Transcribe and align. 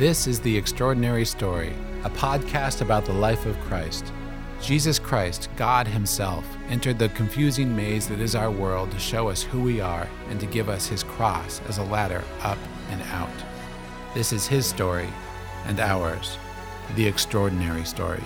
This 0.00 0.26
is 0.26 0.40
The 0.40 0.56
Extraordinary 0.56 1.26
Story, 1.26 1.74
a 2.04 2.08
podcast 2.08 2.80
about 2.80 3.04
the 3.04 3.12
life 3.12 3.44
of 3.44 3.60
Christ. 3.60 4.10
Jesus 4.62 4.98
Christ, 4.98 5.50
God 5.56 5.86
Himself, 5.86 6.42
entered 6.70 6.98
the 6.98 7.10
confusing 7.10 7.76
maze 7.76 8.08
that 8.08 8.18
is 8.18 8.34
our 8.34 8.50
world 8.50 8.90
to 8.92 8.98
show 8.98 9.28
us 9.28 9.42
who 9.42 9.60
we 9.60 9.78
are 9.78 10.08
and 10.30 10.40
to 10.40 10.46
give 10.46 10.70
us 10.70 10.86
His 10.86 11.02
cross 11.02 11.60
as 11.68 11.76
a 11.76 11.84
ladder 11.84 12.24
up 12.40 12.56
and 12.88 13.02
out. 13.12 13.28
This 14.14 14.32
is 14.32 14.46
His 14.46 14.64
story 14.64 15.10
and 15.66 15.78
ours, 15.78 16.38
The 16.96 17.06
Extraordinary 17.06 17.84
Story. 17.84 18.24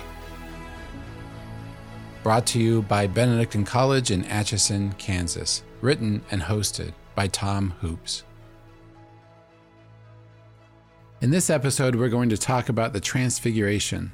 Brought 2.23 2.47
to 2.47 2.61
you 2.61 2.83
by 2.83 3.09
Benedictine 3.09 3.65
College 3.65 4.13
in 4.13 4.25
Atchison, 4.27 4.93
Kansas. 4.93 5.65
Written 5.81 6.23
and 6.31 6.43
hosted 6.43 6.93
by 7.17 7.27
Tom 7.27 7.71
Hoopes. 7.81 8.23
In 11.25 11.31
this 11.31 11.49
episode, 11.49 11.95
we're 11.95 12.11
going 12.11 12.29
to 12.29 12.37
talk 12.37 12.69
about 12.69 12.93
the 12.93 13.01
Transfiguration, 13.01 14.13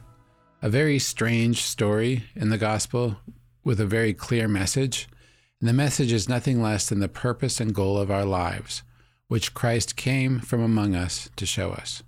a 0.62 0.68
very 0.68 1.00
strange 1.00 1.62
story 1.62 2.22
in 2.36 2.50
the 2.50 2.56
gospel 2.56 3.16
with 3.64 3.80
a 3.80 3.84
very 3.84 4.14
clear 4.14 4.46
message. 4.46 5.08
And 5.58 5.68
the 5.68 5.72
message 5.72 6.12
is 6.12 6.28
nothing 6.28 6.62
less 6.62 6.88
than 6.88 7.00
the 7.00 7.08
purpose 7.08 7.58
and 7.58 7.74
goal 7.74 7.98
of 7.98 8.12
our 8.12 8.24
lives, 8.24 8.84
which 9.26 9.54
Christ 9.54 9.96
came 9.96 10.38
from 10.38 10.62
among 10.62 10.94
us 10.94 11.28
to 11.34 11.44
show 11.44 11.72
us. 11.72 12.04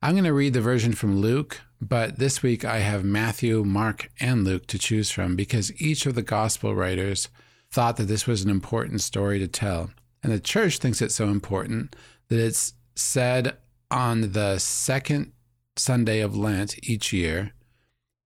I'm 0.00 0.14
going 0.14 0.24
to 0.24 0.32
read 0.32 0.54
the 0.54 0.62
version 0.62 0.94
from 0.94 1.20
Luke, 1.20 1.60
but 1.78 2.18
this 2.18 2.42
week 2.42 2.64
I 2.64 2.78
have 2.78 3.04
Matthew, 3.04 3.62
Mark, 3.62 4.10
and 4.18 4.42
Luke 4.42 4.66
to 4.68 4.78
choose 4.78 5.10
from 5.10 5.36
because 5.36 5.78
each 5.82 6.06
of 6.06 6.14
the 6.14 6.22
gospel 6.22 6.74
writers 6.74 7.28
thought 7.70 7.98
that 7.98 8.04
this 8.04 8.26
was 8.26 8.42
an 8.42 8.48
important 8.48 9.02
story 9.02 9.38
to 9.38 9.48
tell. 9.48 9.90
And 10.22 10.32
the 10.32 10.40
church 10.40 10.78
thinks 10.78 11.02
it's 11.02 11.14
so 11.14 11.28
important 11.28 11.94
that 12.28 12.42
it's 12.42 12.72
said 12.94 13.58
on 13.90 14.32
the 14.32 14.58
second 14.58 15.32
Sunday 15.76 16.20
of 16.20 16.36
Lent 16.36 16.78
each 16.88 17.12
year. 17.12 17.52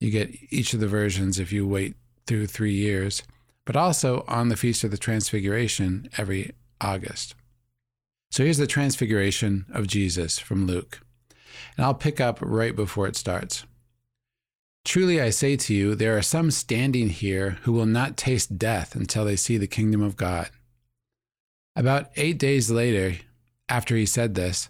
You 0.01 0.11
get 0.11 0.35
each 0.51 0.75
of 0.75 0.81
the 0.81 0.89
versions 0.89 1.39
if 1.39 1.53
you 1.53 1.67
wait 1.67 1.95
through 2.27 2.47
three 2.47 2.75
years, 2.75 3.23
but 3.65 3.77
also 3.77 4.25
on 4.27 4.49
the 4.49 4.57
Feast 4.57 4.85
of 4.85 4.91
the 4.91 4.99
Transfiguration 4.99 6.09
every 6.17 6.53
August. 6.81 7.35
So 8.31 8.45
here's 8.45 8.59
the 8.59 8.67
Transfiguration 8.67 9.67
of 9.73 9.87
Jesus 9.87 10.39
from 10.39 10.67
Luke. 10.67 11.01
And 11.77 11.85
I'll 11.85 11.95
pick 11.95 12.21
up 12.21 12.39
right 12.41 12.75
before 12.75 13.07
it 13.07 13.17
starts. 13.17 13.65
Truly 14.85 15.21
I 15.21 15.31
say 15.31 15.57
to 15.57 15.75
you, 15.75 15.95
there 15.95 16.17
are 16.17 16.23
some 16.23 16.51
standing 16.51 17.11
here 17.11 17.59
who 17.63 17.73
will 17.73 17.87
not 17.87 18.17
taste 18.17 18.59
death 18.59 18.97
until 18.97 19.25
they 19.25 19.37
see 19.37 19.57
the 19.57 19.69
kingdom 19.69 20.03
of 20.03 20.17
God. 20.17 20.51
About 21.77 22.11
eight 22.17 22.39
days 22.39 22.71
later, 22.71 23.19
after 23.69 23.95
he 23.97 24.07
said 24.07 24.35
this, 24.35 24.69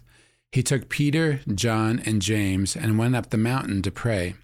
he 0.53 0.61
took 0.61 0.87
Peter, 0.87 1.39
John, 1.55 1.99
and 2.05 2.21
James 2.21 2.75
and 2.75 2.99
went 2.99 3.15
up 3.15 3.31
the 3.31 3.37
mountain 3.37 3.81
to 3.81 3.91
pray. 3.91 4.35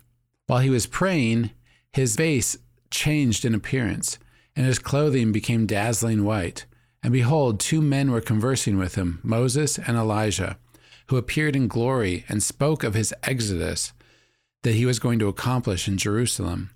While 0.48 0.58
he 0.58 0.72
was 0.72 0.88
praying, 0.88 1.52
his 1.94 2.16
face 2.16 2.58
changed 2.90 3.46
in 3.46 3.54
appearance, 3.54 4.18
and 4.56 4.66
his 4.66 4.80
clothing 4.80 5.32
became 5.32 5.68
dazzling 5.68 6.24
white. 6.24 6.66
And 7.04 7.14
behold, 7.14 7.60
two 7.60 7.80
men 7.80 8.10
were 8.10 8.22
conversing 8.22 8.80
with 8.80 8.96
him, 8.96 9.20
Moses 9.22 9.78
and 9.78 9.98
Elijah, 9.98 10.58
who 11.10 11.18
appeared 11.18 11.56
in 11.56 11.68
glory 11.68 12.26
and 12.28 12.42
spoke 12.42 12.84
of 12.84 12.96
his 12.96 13.14
exodus 13.22 13.94
that 14.64 14.74
he 14.74 14.88
was 14.88 14.98
going 14.98 15.20
to 15.20 15.28
accomplish 15.28 15.88
in 15.88 15.98
Jerusalem. 15.98 16.72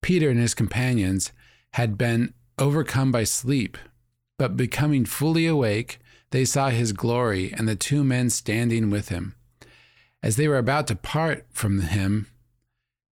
Peter 0.00 0.30
and 0.30 0.40
his 0.40 0.54
companions 0.54 1.32
had 1.74 1.98
been 1.98 2.32
overcome 2.58 3.12
by 3.12 3.24
sleep, 3.24 3.76
but 4.38 4.56
becoming 4.56 5.04
fully 5.04 5.46
awake, 5.46 5.98
they 6.30 6.44
saw 6.44 6.68
his 6.68 6.92
glory 6.92 7.52
and 7.52 7.68
the 7.68 7.76
two 7.76 8.04
men 8.04 8.30
standing 8.30 8.90
with 8.90 9.08
him. 9.08 9.34
As 10.22 10.36
they 10.36 10.48
were 10.48 10.58
about 10.58 10.86
to 10.88 10.96
part 10.96 11.46
from 11.50 11.80
him, 11.80 12.26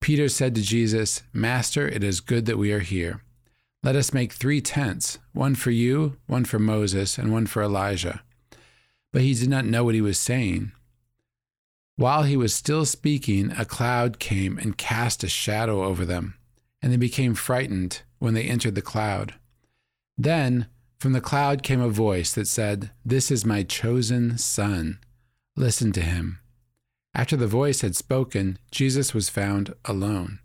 Peter 0.00 0.28
said 0.28 0.54
to 0.54 0.62
Jesus, 0.62 1.22
Master, 1.32 1.86
it 1.86 2.04
is 2.04 2.20
good 2.20 2.46
that 2.46 2.58
we 2.58 2.72
are 2.72 2.80
here. 2.80 3.22
Let 3.82 3.96
us 3.96 4.12
make 4.12 4.32
three 4.32 4.60
tents 4.60 5.18
one 5.32 5.54
for 5.54 5.70
you, 5.70 6.16
one 6.26 6.44
for 6.44 6.58
Moses, 6.58 7.16
and 7.16 7.32
one 7.32 7.46
for 7.46 7.62
Elijah. 7.62 8.22
But 9.12 9.22
he 9.22 9.34
did 9.34 9.48
not 9.48 9.64
know 9.64 9.84
what 9.84 9.94
he 9.94 10.00
was 10.00 10.18
saying. 10.18 10.72
While 11.96 12.22
he 12.22 12.36
was 12.36 12.54
still 12.54 12.84
speaking, 12.84 13.52
a 13.52 13.64
cloud 13.64 14.18
came 14.18 14.58
and 14.58 14.76
cast 14.76 15.24
a 15.24 15.28
shadow 15.28 15.84
over 15.84 16.04
them, 16.04 16.34
and 16.80 16.92
they 16.92 16.96
became 16.96 17.34
frightened 17.34 18.02
when 18.18 18.34
they 18.34 18.44
entered 18.44 18.74
the 18.74 18.82
cloud. 18.82 19.34
Then 20.16 20.66
from 21.00 21.12
the 21.12 21.20
cloud 21.20 21.62
came 21.62 21.80
a 21.80 21.88
voice 21.88 22.34
that 22.34 22.46
said, 22.46 22.90
This 23.06 23.30
is 23.30 23.44
my 23.46 23.62
chosen 23.62 24.36
Son. 24.36 24.98
Listen 25.56 25.92
to 25.92 26.02
him. 26.02 26.40
After 27.14 27.38
the 27.38 27.46
voice 27.46 27.80
had 27.80 27.96
spoken, 27.96 28.58
Jesus 28.70 29.14
was 29.14 29.30
found 29.30 29.74
alone. 29.86 30.40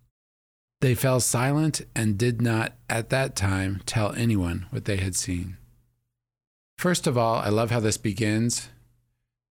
They 0.79 0.95
fell 0.95 1.19
silent 1.19 1.81
and 1.93 2.17
did 2.17 2.41
not 2.41 2.73
at 2.89 3.09
that 3.09 3.35
time 3.35 3.81
tell 3.85 4.13
anyone 4.13 4.65
what 4.69 4.85
they 4.85 4.95
had 4.95 5.15
seen. 5.15 5.57
First 6.77 7.05
of 7.05 7.17
all, 7.17 7.35
I 7.35 7.49
love 7.49 7.69
how 7.69 7.81
this 7.81 7.97
begins. 7.97 8.69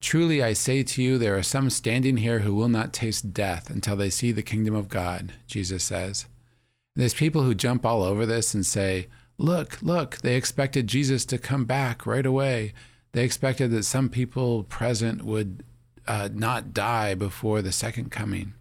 Truly 0.01 0.43
I 0.43 0.55
say 0.55 0.83
to 0.83 1.03
you, 1.03 1.19
there 1.19 1.37
are 1.37 1.43
some 1.43 1.69
standing 1.69 2.17
here 2.17 2.41
who 2.41 2.55
will 2.55 2.69
not 2.69 2.95
taste 2.95 3.35
death 3.35 3.69
until 3.69 3.97
they 3.97 4.11
see 4.11 4.33
the 4.33 4.43
kingdom 4.43 4.75
of 4.75 4.89
God, 4.89 5.35
Jesus 5.47 5.85
says. 5.85 6.25
And 6.97 7.03
there's 7.03 7.15
people 7.15 7.43
who 7.43 7.55
jump 7.55 7.85
all 7.85 8.03
over 8.03 8.25
this 8.25 8.55
and 8.55 8.65
say, 8.65 9.09
look, 9.39 9.83
look, 9.83 10.19
they 10.19 10.37
expected 10.37 10.87
Jesus 10.87 11.25
to 11.27 11.39
come 11.39 11.65
back 11.65 12.07
right 12.07 12.27
away. 12.27 12.73
They 13.13 13.25
expected 13.25 13.71
that 13.71 13.85
some 13.85 14.09
people 14.09 14.65
present 14.65 15.25
would 15.25 15.63
uh, 16.07 16.29
not 16.33 16.75
die 16.75 17.15
before 17.15 17.63
the 17.63 17.73
second 17.73 18.11
coming. 18.11 18.55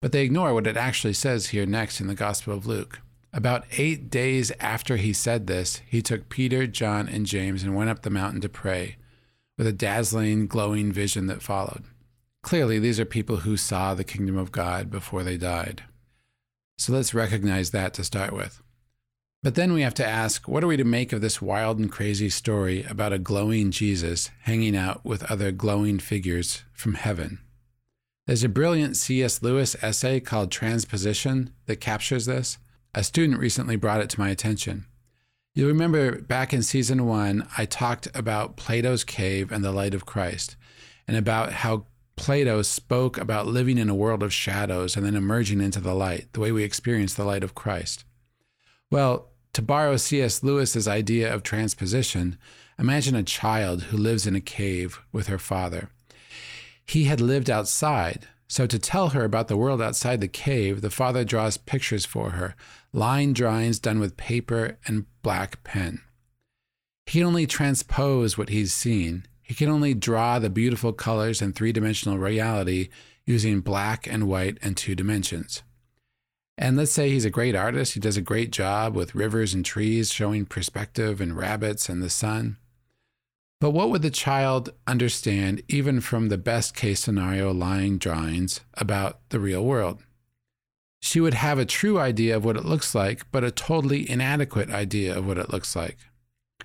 But 0.00 0.12
they 0.12 0.22
ignore 0.22 0.54
what 0.54 0.66
it 0.66 0.76
actually 0.76 1.12
says 1.12 1.48
here 1.48 1.66
next 1.66 2.00
in 2.00 2.06
the 2.06 2.14
Gospel 2.14 2.54
of 2.54 2.66
Luke. 2.66 3.00
About 3.32 3.64
eight 3.72 4.10
days 4.10 4.50
after 4.58 4.96
he 4.96 5.12
said 5.12 5.46
this, 5.46 5.82
he 5.86 6.02
took 6.02 6.28
Peter, 6.28 6.66
John, 6.66 7.08
and 7.08 7.26
James 7.26 7.62
and 7.62 7.76
went 7.76 7.90
up 7.90 8.02
the 8.02 8.10
mountain 8.10 8.40
to 8.40 8.48
pray, 8.48 8.96
with 9.56 9.66
a 9.66 9.72
dazzling, 9.72 10.46
glowing 10.46 10.90
vision 10.90 11.26
that 11.26 11.42
followed. 11.42 11.84
Clearly, 12.42 12.78
these 12.78 12.98
are 12.98 13.04
people 13.04 13.38
who 13.38 13.56
saw 13.56 13.94
the 13.94 14.02
kingdom 14.02 14.36
of 14.36 14.50
God 14.50 14.90
before 14.90 15.22
they 15.22 15.36
died. 15.36 15.84
So 16.78 16.92
let's 16.92 17.14
recognize 17.14 17.70
that 17.70 17.92
to 17.94 18.04
start 18.04 18.32
with. 18.32 18.62
But 19.42 19.54
then 19.54 19.72
we 19.72 19.80
have 19.80 19.94
to 19.94 20.06
ask 20.06 20.46
what 20.46 20.62
are 20.62 20.66
we 20.66 20.76
to 20.76 20.84
make 20.84 21.14
of 21.14 21.22
this 21.22 21.40
wild 21.40 21.78
and 21.78 21.90
crazy 21.90 22.28
story 22.28 22.82
about 22.84 23.14
a 23.14 23.18
glowing 23.18 23.70
Jesus 23.70 24.30
hanging 24.42 24.76
out 24.76 25.02
with 25.02 25.30
other 25.30 25.50
glowing 25.50 25.98
figures 25.98 26.62
from 26.74 26.94
heaven? 26.94 27.38
There's 28.26 28.44
a 28.44 28.50
brilliant 28.50 28.98
C.S. 28.98 29.42
Lewis 29.42 29.74
essay 29.82 30.20
called 30.20 30.52
Transposition 30.52 31.54
that 31.64 31.80
captures 31.80 32.26
this. 32.26 32.58
A 32.94 33.02
student 33.02 33.40
recently 33.40 33.76
brought 33.76 34.02
it 34.02 34.10
to 34.10 34.20
my 34.20 34.28
attention. 34.28 34.84
You'll 35.54 35.68
remember 35.68 36.20
back 36.20 36.52
in 36.52 36.62
season 36.62 37.06
one, 37.06 37.48
I 37.56 37.64
talked 37.64 38.08
about 38.14 38.56
Plato's 38.56 39.04
cave 39.04 39.50
and 39.50 39.64
the 39.64 39.72
light 39.72 39.94
of 39.94 40.06
Christ, 40.06 40.56
and 41.08 41.16
about 41.16 41.52
how 41.52 41.86
Plato 42.14 42.60
spoke 42.60 43.16
about 43.16 43.46
living 43.46 43.78
in 43.78 43.88
a 43.88 43.94
world 43.94 44.22
of 44.22 44.34
shadows 44.34 44.96
and 44.96 45.06
then 45.06 45.16
emerging 45.16 45.62
into 45.62 45.80
the 45.80 45.94
light, 45.94 46.28
the 46.34 46.40
way 46.40 46.52
we 46.52 46.62
experience 46.62 47.14
the 47.14 47.24
light 47.24 47.42
of 47.42 47.54
Christ. 47.54 48.04
Well, 48.90 49.29
to 49.52 49.62
borrow 49.62 49.96
C.S. 49.96 50.42
Lewis's 50.42 50.86
idea 50.86 51.32
of 51.32 51.42
transposition, 51.42 52.38
imagine 52.78 53.14
a 53.14 53.22
child 53.22 53.84
who 53.84 53.96
lives 53.96 54.26
in 54.26 54.36
a 54.36 54.40
cave 54.40 55.00
with 55.12 55.26
her 55.26 55.38
father. 55.38 55.90
He 56.86 57.04
had 57.04 57.20
lived 57.20 57.50
outside, 57.50 58.28
so 58.48 58.66
to 58.66 58.78
tell 58.78 59.10
her 59.10 59.24
about 59.24 59.48
the 59.48 59.56
world 59.56 59.80
outside 59.80 60.20
the 60.20 60.28
cave, 60.28 60.80
the 60.80 60.90
father 60.90 61.24
draws 61.24 61.56
pictures 61.56 62.04
for 62.04 62.30
her, 62.30 62.54
line 62.92 63.32
drawings 63.32 63.78
done 63.78 64.00
with 64.00 64.16
paper 64.16 64.78
and 64.86 65.06
black 65.22 65.62
pen. 65.62 66.00
He 67.06 67.18
can 67.18 67.26
only 67.28 67.46
transpose 67.46 68.38
what 68.38 68.48
he's 68.48 68.72
seen. 68.72 69.26
He 69.42 69.54
can 69.54 69.68
only 69.68 69.94
draw 69.94 70.38
the 70.38 70.50
beautiful 70.50 70.92
colors 70.92 71.42
and 71.42 71.54
three 71.54 71.72
dimensional 71.72 72.18
reality 72.18 72.88
using 73.24 73.60
black 73.60 74.06
and 74.06 74.28
white 74.28 74.58
and 74.62 74.76
two 74.76 74.94
dimensions. 74.94 75.62
And 76.60 76.76
let's 76.76 76.92
say 76.92 77.08
he's 77.08 77.24
a 77.24 77.30
great 77.30 77.56
artist, 77.56 77.94
he 77.94 78.00
does 78.00 78.18
a 78.18 78.22
great 78.22 78.50
job 78.52 78.94
with 78.94 79.14
rivers 79.14 79.54
and 79.54 79.64
trees 79.64 80.12
showing 80.12 80.44
perspective 80.44 81.18
and 81.18 81.34
rabbits 81.34 81.88
and 81.88 82.02
the 82.02 82.10
sun. 82.10 82.58
But 83.62 83.70
what 83.70 83.88
would 83.88 84.02
the 84.02 84.10
child 84.10 84.68
understand, 84.86 85.62
even 85.68 86.02
from 86.02 86.28
the 86.28 86.36
best 86.36 86.76
case 86.76 87.00
scenario 87.00 87.50
lying 87.50 87.96
drawings, 87.96 88.60
about 88.74 89.20
the 89.30 89.40
real 89.40 89.64
world? 89.64 90.04
She 91.00 91.18
would 91.18 91.32
have 91.32 91.58
a 91.58 91.64
true 91.64 91.98
idea 91.98 92.36
of 92.36 92.44
what 92.44 92.58
it 92.58 92.66
looks 92.66 92.94
like, 92.94 93.30
but 93.32 93.42
a 93.42 93.50
totally 93.50 94.08
inadequate 94.08 94.68
idea 94.68 95.16
of 95.16 95.26
what 95.26 95.38
it 95.38 95.50
looks 95.50 95.74
like. 95.74 95.96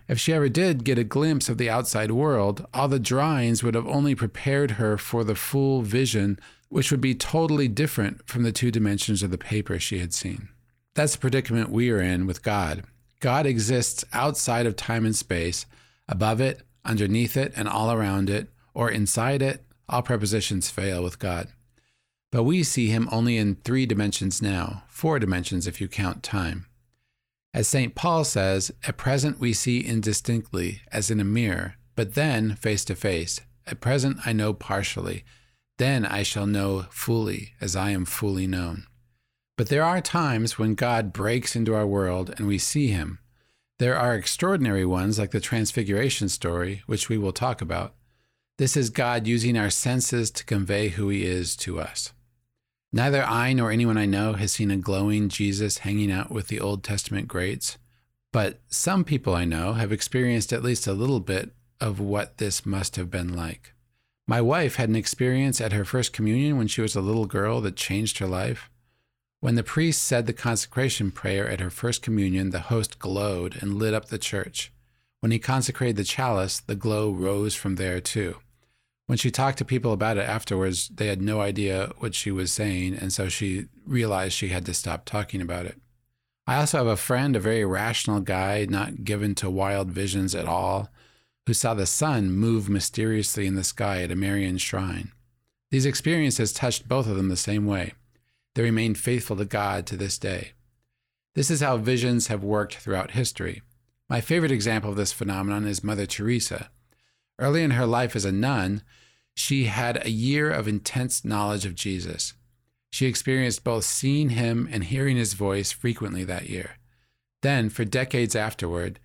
If 0.09 0.19
she 0.19 0.33
ever 0.33 0.49
did 0.49 0.83
get 0.83 0.99
a 0.99 1.05
glimpse 1.05 1.47
of 1.47 1.57
the 1.57 1.69
outside 1.69 2.11
world, 2.11 2.65
all 2.73 2.89
the 2.89 2.99
drawings 2.99 3.63
would 3.63 3.75
have 3.75 3.87
only 3.87 4.13
prepared 4.13 4.71
her 4.71 4.97
for 4.97 5.23
the 5.23 5.35
full 5.35 5.83
vision 5.83 6.37
which 6.69 6.91
would 6.91 7.01
be 7.01 7.15
totally 7.15 7.67
different 7.67 8.27
from 8.27 8.43
the 8.43 8.51
two 8.51 8.71
dimensions 8.71 9.23
of 9.23 9.31
the 9.31 9.37
paper 9.37 9.79
she 9.79 9.99
had 9.99 10.13
seen. 10.13 10.49
That's 10.93 11.13
the 11.13 11.19
predicament 11.19 11.69
we 11.69 11.89
are 11.91 12.01
in 12.01 12.25
with 12.25 12.43
God. 12.43 12.83
God 13.19 13.45
exists 13.45 14.05
outside 14.13 14.65
of 14.65 14.75
time 14.75 15.05
and 15.05 15.15
space, 15.15 15.65
above 16.07 16.39
it, 16.39 16.61
underneath 16.83 17.35
it, 17.35 17.53
and 17.55 17.67
all 17.67 17.91
around 17.91 18.29
it, 18.29 18.49
or 18.73 18.89
inside 18.89 19.41
it, 19.41 19.63
All 19.87 20.01
prepositions 20.01 20.71
fail 20.71 21.03
with 21.03 21.19
God. 21.19 21.47
But 22.31 22.43
we 22.43 22.63
see 22.63 22.87
him 22.87 23.07
only 23.11 23.37
in 23.37 23.55
three 23.55 23.85
dimensions 23.85 24.41
now, 24.41 24.83
four 24.87 25.19
dimensions 25.19 25.67
if 25.67 25.79
you 25.79 25.87
count 25.87 26.23
time. 26.23 26.65
As 27.53 27.67
St. 27.67 27.95
Paul 27.95 28.23
says, 28.23 28.71
at 28.85 28.97
present 28.97 29.39
we 29.39 29.53
see 29.53 29.79
indistinctly, 29.79 30.81
as 30.91 31.09
in 31.09 31.19
a 31.19 31.23
mirror, 31.23 31.75
but 31.95 32.15
then 32.15 32.55
face 32.55 32.83
to 32.85 32.95
face. 32.95 33.39
At 33.65 33.79
present 33.79 34.17
I 34.25 34.33
know 34.33 34.53
partially, 34.53 35.23
then 35.77 36.05
I 36.05 36.23
shall 36.23 36.47
know 36.47 36.85
fully, 36.89 37.53
as 37.59 37.75
I 37.75 37.91
am 37.91 38.05
fully 38.05 38.47
known. 38.47 38.85
But 39.57 39.69
there 39.69 39.83
are 39.83 40.01
times 40.01 40.57
when 40.57 40.75
God 40.75 41.13
breaks 41.13 41.55
into 41.55 41.75
our 41.75 41.87
world 41.87 42.33
and 42.37 42.47
we 42.47 42.57
see 42.57 42.87
him. 42.87 43.19
There 43.79 43.97
are 43.97 44.15
extraordinary 44.15 44.85
ones, 44.85 45.19
like 45.19 45.31
the 45.31 45.39
Transfiguration 45.39 46.29
story, 46.29 46.81
which 46.85 47.09
we 47.09 47.17
will 47.17 47.33
talk 47.33 47.61
about. 47.61 47.93
This 48.57 48.77
is 48.77 48.89
God 48.89 49.27
using 49.27 49.57
our 49.57 49.69
senses 49.69 50.31
to 50.31 50.45
convey 50.45 50.89
who 50.89 51.09
he 51.09 51.25
is 51.25 51.57
to 51.57 51.79
us. 51.79 52.13
Neither 52.93 53.23
I 53.23 53.51
nor 53.51 53.71
anyone 53.71 53.97
I 53.97 54.05
know 54.05 54.33
has 54.33 54.53
seen 54.53 54.71
a 54.71 54.77
glowing 54.77 55.27
Jesus 55.27 55.79
hanging 55.79 56.09
out 56.09 56.31
with 56.31 56.47
the 56.47 56.61
Old 56.61 56.81
Testament 56.81 57.27
greats, 57.27 57.77
but 58.31 58.61
some 58.67 59.03
people 59.03 59.35
I 59.35 59.43
know 59.43 59.73
have 59.73 59.91
experienced 59.91 60.53
at 60.53 60.63
least 60.63 60.87
a 60.87 60.93
little 60.93 61.19
bit 61.19 61.51
of 61.81 61.99
what 61.99 62.37
this 62.37 62.65
must 62.65 62.95
have 62.95 63.11
been 63.11 63.33
like. 63.35 63.73
My 64.27 64.41
wife 64.41 64.75
had 64.75 64.89
an 64.89 64.95
experience 64.95 65.61
at 65.61 65.73
her 65.73 65.85
first 65.85 66.11
communion 66.11 66.57
when 66.57 66.67
she 66.67 66.81
was 66.81 66.95
a 66.95 67.01
little 67.01 67.27
girl 67.27 67.61
that 67.61 67.75
changed 67.75 68.17
her 68.17 68.27
life. 68.27 68.69
When 69.39 69.53
the 69.53 69.63
priest 69.63 70.01
said 70.01 70.25
the 70.25 70.33
consecration 70.33 71.11
prayer 71.11 71.47
at 71.47 71.59
her 71.59 71.69
first 71.69 72.01
communion, 72.01 72.49
the 72.49 72.61
host 72.61 72.97
glowed 72.97 73.61
and 73.61 73.75
lit 73.75 73.93
up 73.93 74.07
the 74.07 74.17
church. 74.17 74.71
When 75.19 75.31
he 75.31 75.37
consecrated 75.37 75.95
the 75.95 76.03
chalice, 76.03 76.59
the 76.59 76.75
glow 76.75 77.11
rose 77.11 77.53
from 77.53 77.75
there 77.75 78.01
too. 78.01 78.37
When 79.05 79.19
she 79.19 79.29
talked 79.29 79.59
to 79.59 79.65
people 79.65 79.93
about 79.93 80.17
it 80.17 80.27
afterwards, 80.27 80.89
they 80.89 81.05
had 81.07 81.21
no 81.21 81.41
idea 81.41 81.91
what 81.99 82.15
she 82.15 82.31
was 82.31 82.51
saying, 82.51 82.95
and 82.95 83.13
so 83.13 83.29
she 83.29 83.67
realized 83.85 84.33
she 84.33 84.47
had 84.47 84.65
to 84.65 84.73
stop 84.73 85.05
talking 85.05 85.41
about 85.41 85.67
it. 85.67 85.79
I 86.47 86.55
also 86.55 86.79
have 86.79 86.87
a 86.87 86.97
friend, 86.97 87.35
a 87.35 87.39
very 87.39 87.65
rational 87.65 88.19
guy, 88.19 88.65
not 88.67 89.03
given 89.03 89.35
to 89.35 89.49
wild 89.49 89.91
visions 89.91 90.33
at 90.33 90.47
all, 90.47 90.89
who 91.45 91.53
saw 91.53 91.73
the 91.73 91.85
sun 91.85 92.31
move 92.31 92.69
mysteriously 92.69 93.45
in 93.45 93.55
the 93.55 93.63
sky 93.63 94.01
at 94.01 94.11
a 94.11 94.15
Marian 94.15 94.57
shrine. 94.57 95.11
These 95.71 95.85
experiences 95.85 96.53
touched 96.53 96.87
both 96.87 97.07
of 97.07 97.15
them 97.15 97.29
the 97.29 97.35
same 97.37 97.65
way. 97.65 97.93
They 98.55 98.63
remain 98.63 98.95
faithful 98.95 99.35
to 99.37 99.45
God 99.45 99.85
to 99.87 99.97
this 99.97 100.17
day. 100.17 100.53
This 101.35 101.51
is 101.51 101.61
how 101.61 101.77
visions 101.77 102.27
have 102.27 102.43
worked 102.43 102.75
throughout 102.75 103.11
history. 103.11 103.61
My 104.09 104.21
favorite 104.21 104.51
example 104.51 104.91
of 104.91 104.95
this 104.95 105.11
phenomenon 105.11 105.65
is 105.65 105.83
Mother 105.83 106.05
Teresa. 106.05 106.69
Early 107.37 107.63
in 107.63 107.71
her 107.71 107.85
life 107.85 108.15
as 108.15 108.23
a 108.23 108.31
nun, 108.31 108.83
she 109.35 109.65
had 109.65 110.05
a 110.05 110.09
year 110.09 110.49
of 110.49 110.67
intense 110.67 111.25
knowledge 111.25 111.65
of 111.65 111.75
Jesus. 111.75 112.33
She 112.91 113.07
experienced 113.07 113.65
both 113.65 113.83
seeing 113.83 114.29
him 114.29 114.69
and 114.71 114.85
hearing 114.85 115.17
his 115.17 115.33
voice 115.33 115.73
frequently 115.73 116.23
that 116.23 116.49
year. 116.49 116.77
Then, 117.41 117.69
for 117.69 117.83
decades 117.83 118.35
afterward, 118.35 118.99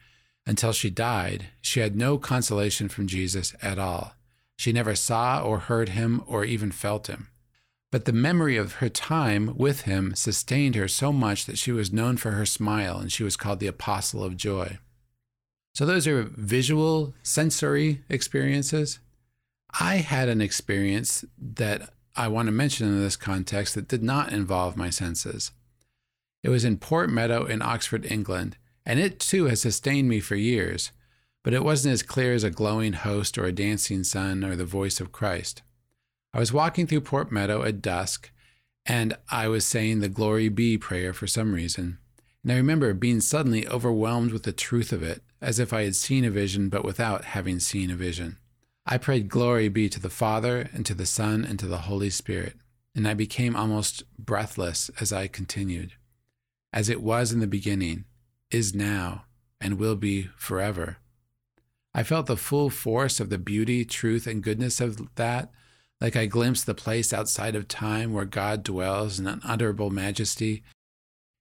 until 0.46 0.72
she 0.72 0.90
died, 0.90 1.48
she 1.60 1.80
had 1.80 1.96
no 1.96 2.18
consolation 2.18 2.88
from 2.88 3.06
Jesus 3.06 3.54
at 3.62 3.78
all. 3.78 4.14
She 4.56 4.72
never 4.72 4.94
saw 4.94 5.42
or 5.42 5.58
heard 5.58 5.90
him 5.90 6.22
or 6.26 6.44
even 6.44 6.70
felt 6.70 7.06
him. 7.06 7.28
But 7.90 8.04
the 8.04 8.12
memory 8.12 8.56
of 8.56 8.74
her 8.74 8.88
time 8.88 9.56
with 9.56 9.82
him 9.82 10.14
sustained 10.14 10.74
her 10.76 10.86
so 10.86 11.12
much 11.12 11.46
that 11.46 11.58
she 11.58 11.72
was 11.72 11.92
known 11.92 12.16
for 12.16 12.32
her 12.32 12.46
smile 12.46 12.98
and 12.98 13.10
she 13.10 13.24
was 13.24 13.36
called 13.36 13.58
the 13.58 13.66
Apostle 13.66 14.22
of 14.22 14.36
Joy. 14.36 14.78
So, 15.74 15.86
those 15.86 16.06
are 16.06 16.22
visual, 16.22 17.14
sensory 17.22 18.02
experiences. 18.08 18.98
I 19.78 19.96
had 19.96 20.28
an 20.28 20.40
experience 20.40 21.24
that 21.38 21.90
I 22.16 22.28
want 22.28 22.46
to 22.46 22.52
mention 22.52 22.88
in 22.88 23.00
this 23.00 23.16
context 23.16 23.74
that 23.76 23.88
did 23.88 24.02
not 24.02 24.32
involve 24.32 24.76
my 24.76 24.90
senses. 24.90 25.52
It 26.42 26.48
was 26.48 26.64
in 26.64 26.78
Port 26.78 27.08
Meadow 27.10 27.44
in 27.44 27.62
Oxford, 27.62 28.04
England, 28.10 28.56
and 28.84 28.98
it 28.98 29.20
too 29.20 29.46
has 29.46 29.60
sustained 29.60 30.08
me 30.08 30.20
for 30.20 30.36
years, 30.36 30.92
but 31.42 31.54
it 31.54 31.64
wasn't 31.64 31.92
as 31.92 32.02
clear 32.02 32.34
as 32.34 32.44
a 32.44 32.50
glowing 32.50 32.92
host 32.92 33.38
or 33.38 33.44
a 33.44 33.52
dancing 33.52 34.04
sun 34.04 34.44
or 34.44 34.56
the 34.56 34.64
voice 34.64 35.00
of 35.00 35.12
Christ. 35.12 35.62
I 36.32 36.38
was 36.38 36.52
walking 36.52 36.86
through 36.86 37.00
Port 37.02 37.32
Meadow 37.32 37.62
at 37.62 37.82
dusk, 37.82 38.30
and 38.86 39.16
I 39.30 39.48
was 39.48 39.64
saying 39.64 40.00
the 40.00 40.08
Glory 40.08 40.48
Be 40.48 40.78
prayer 40.78 41.12
for 41.12 41.26
some 41.26 41.54
reason. 41.54 41.98
And 42.42 42.52
I 42.52 42.56
remember 42.56 42.94
being 42.94 43.20
suddenly 43.20 43.66
overwhelmed 43.68 44.32
with 44.32 44.44
the 44.44 44.52
truth 44.52 44.92
of 44.92 45.02
it, 45.02 45.22
as 45.40 45.58
if 45.58 45.72
I 45.72 45.82
had 45.82 45.96
seen 45.96 46.24
a 46.24 46.30
vision 46.30 46.68
but 46.68 46.84
without 46.84 47.24
having 47.24 47.58
seen 47.58 47.90
a 47.90 47.96
vision. 47.96 48.38
I 48.86 48.98
prayed, 48.98 49.28
Glory 49.28 49.68
be 49.68 49.88
to 49.88 50.00
the 50.00 50.10
Father, 50.10 50.70
and 50.72 50.86
to 50.86 50.94
the 50.94 51.06
Son, 51.06 51.44
and 51.44 51.58
to 51.58 51.66
the 51.66 51.78
Holy 51.78 52.10
Spirit. 52.10 52.54
And 52.94 53.06
I 53.06 53.14
became 53.14 53.54
almost 53.54 54.02
breathless 54.18 54.90
as 55.00 55.12
I 55.12 55.26
continued. 55.26 55.92
As 56.72 56.88
it 56.88 57.02
was 57.02 57.32
in 57.32 57.40
the 57.40 57.46
beginning, 57.46 58.04
is 58.50 58.74
now, 58.74 59.24
and 59.60 59.78
will 59.78 59.96
be 59.96 60.28
forever. 60.36 60.98
I 61.94 62.02
felt 62.02 62.26
the 62.26 62.36
full 62.36 62.70
force 62.70 63.20
of 63.20 63.30
the 63.30 63.38
beauty, 63.38 63.84
truth, 63.84 64.26
and 64.26 64.42
goodness 64.42 64.80
of 64.80 65.14
that, 65.16 65.50
like 66.00 66.16
I 66.16 66.26
glimpsed 66.26 66.66
the 66.66 66.74
place 66.74 67.12
outside 67.12 67.54
of 67.54 67.68
time 67.68 68.12
where 68.12 68.24
God 68.24 68.62
dwells 68.62 69.18
in 69.18 69.26
unutterable 69.26 69.90
majesty 69.90 70.62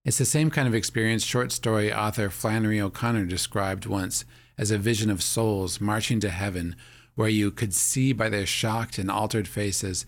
it's 0.06 0.18
the 0.18 0.26
same 0.26 0.50
kind 0.50 0.68
of 0.68 0.74
experience 0.74 1.24
short 1.24 1.52
story 1.52 1.94
author 1.94 2.30
Flannery 2.30 2.80
O'Connor 2.80 3.26
described 3.26 3.86
once 3.86 4.24
as 4.58 4.72
a 4.72 4.78
vision 4.78 5.10
of 5.10 5.22
souls 5.22 5.82
marching 5.82 6.20
to 6.22 6.30
heaven, 6.30 6.76
where 7.16 7.30
you 7.30 7.52
could 7.52 7.74
see 7.74 8.14
by 8.14 8.30
their 8.30 8.46
shocked 8.46 8.98
and 8.98 9.12
altered 9.12 9.48
faces 9.48 10.06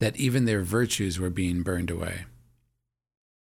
that 0.00 0.16
even 0.16 0.44
their 0.44 0.62
virtues 0.62 1.18
were 1.18 1.30
being 1.30 1.62
burned 1.62 1.90
away. 1.90 2.26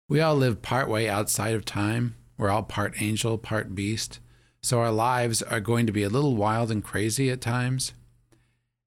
We 0.09 0.19
all 0.19 0.35
live 0.35 0.61
part 0.61 0.89
way 0.89 1.07
outside 1.07 1.55
of 1.55 1.65
time. 1.65 2.15
We're 2.39 2.49
all 2.49 2.63
part 2.63 2.99
angel, 3.01 3.37
part 3.37 3.75
beast. 3.75 4.19
So 4.61 4.79
our 4.79 4.91
lives 4.91 5.43
are 5.43 5.59
going 5.59 5.85
to 5.85 5.93
be 5.93 6.03
a 6.03 6.09
little 6.09 6.35
wild 6.35 6.71
and 6.71 6.83
crazy 6.83 7.29
at 7.29 7.41
times. 7.41 7.93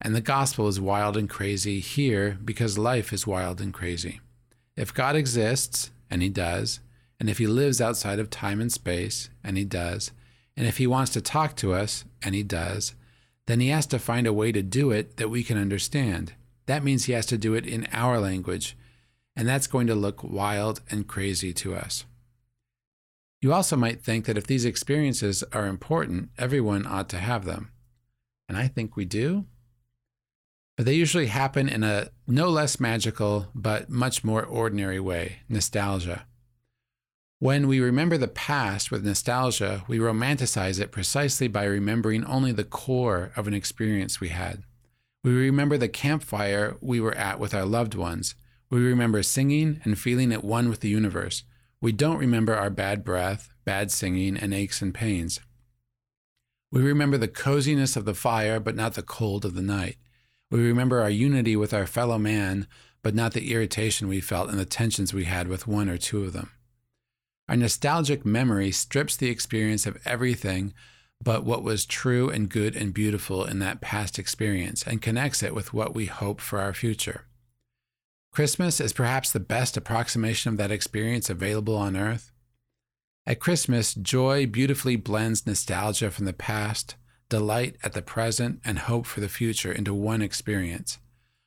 And 0.00 0.16
the 0.16 0.20
gospel 0.20 0.66
is 0.66 0.80
wild 0.80 1.16
and 1.16 1.30
crazy 1.30 1.78
here 1.78 2.38
because 2.44 2.78
life 2.78 3.12
is 3.12 3.26
wild 3.26 3.60
and 3.60 3.72
crazy. 3.72 4.20
If 4.76 4.92
God 4.92 5.14
exists, 5.14 5.90
and 6.12 6.22
he 6.22 6.28
does. 6.28 6.80
And 7.18 7.30
if 7.30 7.38
he 7.38 7.46
lives 7.46 7.80
outside 7.80 8.18
of 8.18 8.28
time 8.28 8.60
and 8.60 8.70
space, 8.70 9.30
and 9.42 9.56
he 9.56 9.64
does, 9.64 10.10
and 10.56 10.66
if 10.66 10.76
he 10.76 10.86
wants 10.86 11.12
to 11.12 11.20
talk 11.20 11.56
to 11.56 11.72
us, 11.72 12.04
and 12.22 12.34
he 12.34 12.42
does, 12.42 12.94
then 13.46 13.60
he 13.60 13.68
has 13.68 13.86
to 13.86 13.98
find 13.98 14.26
a 14.26 14.32
way 14.32 14.52
to 14.52 14.62
do 14.62 14.90
it 14.90 15.16
that 15.16 15.30
we 15.30 15.42
can 15.42 15.56
understand. 15.56 16.34
That 16.66 16.84
means 16.84 17.04
he 17.04 17.12
has 17.12 17.26
to 17.26 17.38
do 17.38 17.54
it 17.54 17.66
in 17.66 17.86
our 17.92 18.18
language, 18.18 18.76
and 19.36 19.48
that's 19.48 19.66
going 19.66 19.86
to 19.86 19.94
look 19.94 20.22
wild 20.22 20.80
and 20.90 21.06
crazy 21.06 21.52
to 21.54 21.74
us. 21.74 22.04
You 23.42 23.52
also 23.52 23.76
might 23.76 24.02
think 24.02 24.24
that 24.24 24.38
if 24.38 24.46
these 24.46 24.64
experiences 24.64 25.44
are 25.52 25.66
important, 25.66 26.30
everyone 26.38 26.86
ought 26.86 27.10
to 27.10 27.18
have 27.18 27.44
them. 27.44 27.72
And 28.48 28.56
I 28.56 28.68
think 28.68 28.96
we 28.96 29.04
do 29.04 29.46
but 30.76 30.86
they 30.86 30.94
usually 30.94 31.26
happen 31.26 31.68
in 31.68 31.82
a 31.82 32.08
no 32.26 32.48
less 32.48 32.80
magical 32.80 33.48
but 33.54 33.90
much 33.90 34.24
more 34.24 34.42
ordinary 34.44 35.00
way 35.00 35.40
nostalgia. 35.48 36.26
When 37.38 37.66
we 37.66 37.80
remember 37.80 38.16
the 38.16 38.28
past 38.28 38.90
with 38.90 39.04
nostalgia, 39.04 39.84
we 39.88 39.98
romanticize 39.98 40.80
it 40.80 40.92
precisely 40.92 41.48
by 41.48 41.64
remembering 41.64 42.24
only 42.24 42.52
the 42.52 42.64
core 42.64 43.32
of 43.36 43.46
an 43.46 43.54
experience 43.54 44.20
we 44.20 44.28
had. 44.28 44.62
We 45.24 45.32
remember 45.32 45.76
the 45.76 45.88
campfire 45.88 46.76
we 46.80 47.00
were 47.00 47.14
at 47.14 47.40
with 47.40 47.52
our 47.54 47.64
loved 47.64 47.94
ones. 47.94 48.36
We 48.70 48.80
remember 48.80 49.22
singing 49.22 49.80
and 49.84 49.98
feeling 49.98 50.32
at 50.32 50.44
one 50.44 50.68
with 50.68 50.80
the 50.80 50.88
universe. 50.88 51.42
We 51.82 51.92
don't 51.92 52.16
remember 52.16 52.54
our 52.54 52.70
bad 52.70 53.04
breath, 53.04 53.50
bad 53.64 53.90
singing, 53.90 54.38
and 54.38 54.54
aches 54.54 54.80
and 54.80 54.94
pains. 54.94 55.40
We 56.70 56.80
remember 56.80 57.18
the 57.18 57.28
coziness 57.28 57.96
of 57.96 58.06
the 58.06 58.14
fire, 58.14 58.58
but 58.58 58.74
not 58.74 58.94
the 58.94 59.02
cold 59.02 59.44
of 59.44 59.54
the 59.54 59.62
night. 59.62 59.96
We 60.50 60.60
remember 60.60 61.02
our 61.02 61.10
unity 61.10 61.56
with 61.56 61.74
our 61.74 61.86
fellow 61.86 62.18
man, 62.18 62.66
but 63.02 63.14
not 63.14 63.34
the 63.34 63.52
irritation 63.52 64.08
we 64.08 64.20
felt 64.20 64.48
and 64.48 64.58
the 64.58 64.64
tensions 64.64 65.12
we 65.12 65.24
had 65.24 65.48
with 65.48 65.66
one 65.66 65.90
or 65.90 65.98
two 65.98 66.24
of 66.24 66.32
them. 66.32 66.50
Our 67.48 67.56
nostalgic 67.56 68.24
memory 68.24 68.70
strips 68.70 69.16
the 69.16 69.28
experience 69.28 69.84
of 69.84 69.98
everything 70.06 70.72
but 71.22 71.44
what 71.44 71.62
was 71.62 71.86
true 71.86 72.28
and 72.28 72.48
good 72.48 72.74
and 72.74 72.92
beautiful 72.92 73.44
in 73.44 73.60
that 73.60 73.80
past 73.80 74.18
experience 74.18 74.82
and 74.82 75.00
connects 75.00 75.42
it 75.42 75.54
with 75.54 75.72
what 75.72 75.94
we 75.94 76.06
hope 76.06 76.40
for 76.40 76.58
our 76.58 76.74
future. 76.74 77.26
Christmas 78.32 78.80
is 78.80 78.92
perhaps 78.92 79.30
the 79.30 79.40
best 79.40 79.76
approximation 79.76 80.50
of 80.50 80.56
that 80.58 80.70
experience 80.70 81.28
available 81.28 81.76
on 81.76 81.96
earth. 81.96 82.32
At 83.26 83.40
Christmas, 83.40 83.94
joy 83.94 84.46
beautifully 84.46 84.96
blends 84.96 85.46
nostalgia 85.46 86.10
from 86.10 86.24
the 86.24 86.32
past 86.32 86.96
delight 87.32 87.78
at 87.82 87.94
the 87.94 88.02
present, 88.02 88.60
and 88.62 88.78
hope 88.78 89.06
for 89.06 89.20
the 89.20 89.28
future 89.28 89.72
into 89.72 89.94
one 89.94 90.20
experience. 90.20 90.98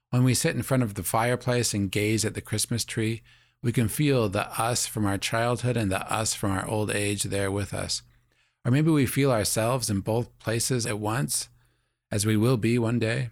When 0.09 0.23
we 0.23 0.33
sit 0.33 0.55
in 0.55 0.63
front 0.63 0.81
of 0.81 0.95
the 0.95 1.03
fireplace 1.03 1.75
and 1.75 1.91
gaze 1.91 2.25
at 2.25 2.33
the 2.33 2.41
Christmas 2.41 2.83
tree, 2.83 3.21
we 3.61 3.71
can 3.71 3.87
feel 3.87 4.27
the 4.27 4.47
us 4.59 4.87
from 4.87 5.05
our 5.05 5.19
childhood 5.19 5.77
and 5.77 5.91
the 5.91 6.01
us 6.11 6.33
from 6.33 6.49
our 6.49 6.67
old 6.67 6.89
age 6.89 7.21
there 7.25 7.51
with 7.51 7.71
us. 7.71 8.01
Or 8.65 8.71
maybe 8.71 8.89
we 8.89 9.05
feel 9.05 9.31
ourselves 9.31 9.91
in 9.91 9.99
both 9.99 10.35
places 10.39 10.87
at 10.87 10.97
once, 10.97 11.49
as 12.11 12.25
we 12.25 12.35
will 12.35 12.57
be 12.57 12.79
one 12.79 12.97
day. 12.97 13.29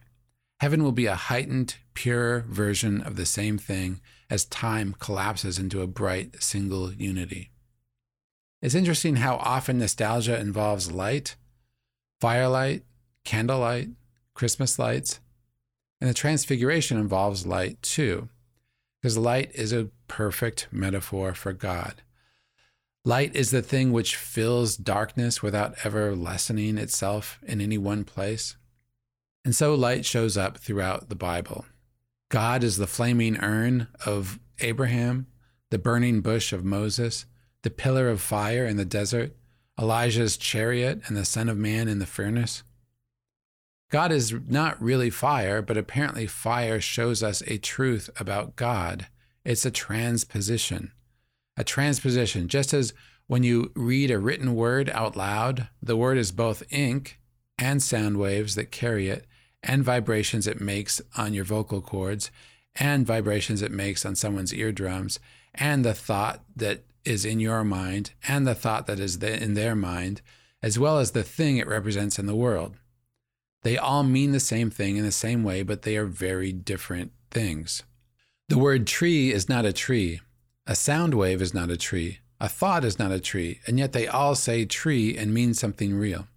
Heaven 0.64 0.82
will 0.82 0.94
be 0.94 1.08
a 1.08 1.16
heightened, 1.16 1.76
pure 1.94 2.40
version 2.48 3.02
of 3.02 3.18
the 3.18 3.26
same 3.26 3.58
thing 3.58 4.00
as 4.30 4.46
time 4.46 4.96
collapses 4.98 5.60
into 5.60 5.82
a 5.82 5.88
bright 5.88 6.42
single 6.42 6.94
unity. 6.94 7.52
It's 8.62 8.74
interesting 8.74 9.18
how 9.18 9.36
often 9.36 9.78
nostalgia 9.78 10.40
involves 10.40 10.90
light, 10.90 11.36
firelight, 12.22 12.84
candlelight, 13.26 13.90
Christmas 14.36 14.80
lights, 14.80 15.20
and 16.00 16.10
the 16.10 16.14
transfiguration 16.14 16.98
involves 16.98 17.46
light 17.46 17.82
too, 17.82 18.30
because 19.02 19.18
light 19.18 19.52
is 19.54 19.74
a 19.74 19.90
perfect 20.08 20.70
metaphor 20.72 21.34
for 21.34 21.52
God. 21.52 22.04
Light 23.04 23.36
is 23.36 23.52
the 23.52 23.62
thing 23.62 23.92
which 23.92 24.16
fills 24.16 24.78
darkness 24.78 25.44
without 25.44 25.76
ever 25.84 26.16
lessening 26.16 26.78
itself 26.78 27.38
in 27.44 27.60
any 27.60 27.78
one 27.78 28.06
place. 28.06 28.56
And 29.46 29.56
so 29.56 29.76
light 29.76 30.06
shows 30.06 30.38
up 30.38 30.58
throughout 30.58 31.10
the 31.10 31.16
Bible. 31.16 31.66
God 32.30 32.64
is 32.64 32.78
the 32.78 32.88
flaming 32.88 33.38
urn 33.38 33.88
of 34.06 34.40
Abraham, 34.60 35.28
the 35.70 35.78
burning 35.78 36.22
bush 36.22 36.54
of 36.54 36.64
Moses, 36.64 37.26
the 37.62 37.70
pillar 37.70 38.10
of 38.10 38.22
fire 38.22 38.66
in 38.66 38.78
the 38.78 38.86
desert, 38.86 39.36
Elijah's 39.80 40.38
chariot, 40.38 41.02
and 41.08 41.18
the 41.18 41.26
Son 41.26 41.50
of 41.50 41.58
Man 41.58 41.88
in 41.88 42.00
the 42.00 42.06
furnace. 42.06 42.64
God 43.92 44.12
is 44.12 44.34
not 44.48 44.82
really 44.82 45.10
fire, 45.10 45.62
but 45.62 45.78
apparently 45.78 46.26
fire 46.26 46.82
shows 46.82 47.22
us 47.22 47.42
a 47.46 47.58
truth 47.58 48.10
about 48.20 48.56
God. 48.56 49.08
It's 49.46 49.66
a 49.66 49.72
transposition. 49.72 50.92
A 51.58 51.64
transposition, 51.64 52.48
just 52.48 52.74
as 52.74 52.94
when 53.28 53.44
you 53.44 53.72
read 53.76 54.10
a 54.10 54.18
written 54.18 54.56
word 54.56 54.90
out 54.90 55.16
loud, 55.16 55.68
the 55.82 55.96
word 55.96 56.18
is 56.18 56.32
both 56.32 56.64
ink 56.72 57.20
and 57.60 57.84
sound 57.84 58.18
waves 58.18 58.56
that 58.56 58.72
carry 58.72 59.10
it, 59.10 59.28
and 59.64 59.84
vibrations 59.84 60.46
it 60.46 60.62
makes 60.62 61.02
on 61.18 61.34
your 61.34 61.46
vocal 61.46 61.82
cords, 61.82 62.30
and 62.76 63.08
vibrations 63.08 63.62
it 63.62 63.72
makes 63.72 64.06
on 64.06 64.16
someone's 64.16 64.54
eardrums, 64.54 65.20
and 65.56 65.86
the 65.86 65.94
thought 65.94 66.44
that 66.56 66.84
is 67.06 67.26
in 67.26 67.40
your 67.40 67.64
mind, 67.64 68.12
and 68.28 68.46
the 68.46 68.56
thought 68.56 68.88
that 68.88 69.00
is 69.00 69.16
in 69.18 69.54
their 69.54 69.76
mind, 69.76 70.22
as 70.62 70.80
well 70.80 71.00
as 71.00 71.12
the 71.12 71.24
thing 71.24 71.58
it 71.58 71.68
represents 71.68 72.20
in 72.20 72.26
the 72.26 72.36
world. 72.36 72.76
They 73.64 73.78
all 73.78 74.04
mean 74.04 74.32
the 74.32 74.40
same 74.40 74.70
thing 74.70 74.98
in 74.98 75.06
the 75.06 75.12
same 75.12 75.44
way, 75.44 75.64
but 75.64 75.84
they 75.84 75.96
are 75.98 76.06
very 76.06 76.52
different 76.52 77.12
things. 77.32 77.84
The 78.50 78.58
word 78.58 78.88
tree 78.88 79.32
is 79.32 79.48
not 79.48 79.66
a 79.66 79.74
tree. 79.74 80.20
A 80.68 80.76
sound 80.76 81.14
wave 81.14 81.42
is 81.42 81.54
not 81.54 81.70
a 81.70 81.78
tree. 81.78 82.20
A 82.40 82.50
thought 82.50 82.84
is 82.84 83.00
not 83.00 83.12
a 83.12 83.20
tree, 83.20 83.62
and 83.66 83.80
yet 83.80 83.94
they 83.94 84.08
all 84.08 84.36
say 84.36 84.66
tree 84.66 85.18
and 85.18 85.34
mean 85.34 85.54
something 85.54 85.96
real. 85.96 86.28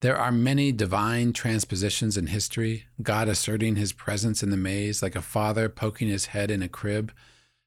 There 0.00 0.16
are 0.16 0.32
many 0.32 0.72
divine 0.72 1.34
transpositions 1.34 2.16
in 2.16 2.28
history, 2.28 2.86
God 3.02 3.28
asserting 3.28 3.76
his 3.76 3.92
presence 3.92 4.42
in 4.42 4.48
the 4.48 4.56
maze 4.56 5.02
like 5.02 5.14
a 5.14 5.20
father 5.20 5.68
poking 5.68 6.08
his 6.08 6.26
head 6.26 6.50
in 6.50 6.62
a 6.62 6.68
crib, 6.68 7.12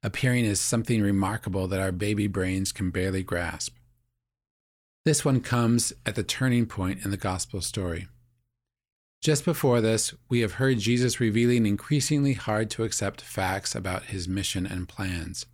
appearing 0.01 0.45
as 0.47 0.59
something 0.59 1.01
remarkable 1.01 1.67
that 1.67 1.79
our 1.79 1.91
baby 1.91 2.25
brains 2.25 2.71
can 2.71 2.89
barely 2.89 3.21
grasp. 3.21 3.75
This 5.05 5.23
one 5.23 5.41
comes 5.41 5.93
at 6.05 6.15
the 6.15 6.23
turning 6.23 6.65
point 6.65 7.05
in 7.05 7.11
the 7.11 7.17
gospel 7.17 7.61
story. 7.61 8.07
Just 9.21 9.45
before 9.45 9.79
this, 9.79 10.13
we 10.27 10.39
have 10.39 10.53
heard 10.53 10.79
Jesus 10.79 11.19
revealing 11.19 11.65
increasingly 11.65 12.33
hard 12.33 12.69
to 12.71 12.83
accept 12.83 13.21
facts 13.21 13.75
about 13.75 14.05
his 14.05 14.27
mission 14.27 14.65
and 14.65 14.89
plans. 14.89 15.45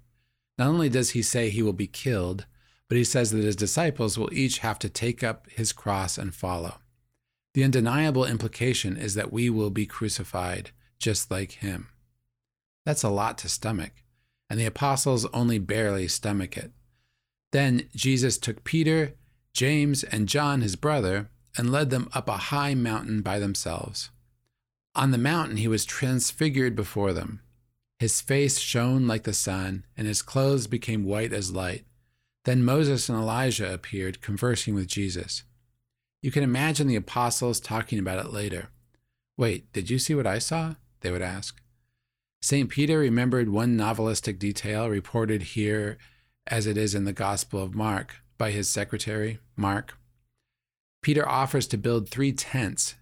Not 0.58 0.70
only 0.70 0.90
does 0.90 1.12
he 1.12 1.22
say 1.22 1.50
he 1.50 1.62
will 1.62 1.74
be 1.74 1.88
killed, 1.88 2.46
but 2.90 2.98
he 2.98 3.04
says 3.04 3.32
that 3.32 3.44
his 3.44 3.56
disciples 3.56 4.18
will 4.18 4.34
each 4.34 4.58
have 4.60 4.80
to 4.80 4.90
take 4.90 5.24
up 5.24 5.48
his 5.50 5.72
cross 5.72 6.18
and 6.18 6.36
follow. 6.36 6.80
The 7.54 7.64
undeniable 7.64 8.26
implication 8.26 8.98
is 8.98 9.14
that 9.14 9.32
we 9.32 9.50
will 9.50 9.70
be 9.70 9.86
crucified 9.86 10.72
just 11.00 11.32
like 11.32 11.54
him. 11.54 11.88
That's 12.86 13.04
a 13.04 13.10
lot 13.10 13.38
to 13.40 13.50
stomach, 13.50 13.92
and 14.50 14.60
the 14.60 14.66
apostles 14.66 15.26
only 15.28 15.60
barely 15.60 16.08
stomach 16.08 16.58
it. 16.58 16.72
Then 17.52 17.88
Jesus 17.96 18.38
took 18.38 18.64
Peter, 18.64 19.14
James, 19.54 20.04
and 20.04 20.28
John, 20.28 20.62
his 20.62 20.76
brother, 20.76 21.30
and 21.58 21.72
led 21.72 21.90
them 21.90 22.10
up 22.14 22.28
a 22.28 22.38
high 22.38 22.76
mountain 22.76 23.22
by 23.22 23.40
themselves. 23.40 24.10
On 24.96 25.12
the 25.12 25.18
mountain 25.18 25.58
he 25.58 25.68
was 25.68 25.86
transfigured 25.86 26.76
before 26.76 27.14
them. 27.14 27.42
His 28.00 28.22
face 28.22 28.60
shone 28.60 29.08
like 29.08 29.24
the 29.24 29.34
sun, 29.34 29.86
and 29.98 30.08
his 30.08 30.22
clothes 30.22 30.68
became 30.68 31.04
white 31.04 31.34
as 31.34 31.52
light. 31.52 31.86
Then 32.46 32.64
Moses 32.64 33.10
and 33.10 33.18
Elijah 33.18 33.74
appeared, 33.74 34.22
conversing 34.22 34.74
with 34.74 34.88
Jesus. 34.88 35.44
You 36.22 36.32
can 36.32 36.44
imagine 36.44 36.88
the 36.88 36.96
apostles 36.96 37.60
talking 37.60 38.00
about 38.00 38.24
it 38.26 38.34
later. 38.34 38.70
Wait, 39.38 39.72
did 39.72 39.90
you 39.90 40.00
see 40.00 40.16
what 40.16 40.28
I 40.28 40.40
saw? 40.40 40.76
They 41.02 41.12
would 41.12 41.22
ask. 41.22 41.62
St. 42.42 42.70
Peter 42.70 43.00
remembered 43.00 43.50
one 43.50 43.78
novelistic 43.78 44.40
detail 44.40 44.90
reported 44.90 45.42
here 45.42 45.98
as 46.48 46.66
it 46.66 46.78
is 46.78 46.96
in 46.96 47.06
the 47.06 47.14
Gospel 47.14 47.62
of 47.62 47.76
Mark 47.76 48.18
by 48.38 48.52
his 48.52 48.70
secretary, 48.70 49.40
Mark. 49.56 49.98
Peter 51.02 51.28
offers 51.28 51.68
to 51.68 51.78
build 51.78 52.10
three 52.10 52.32
tents, 52.32 52.96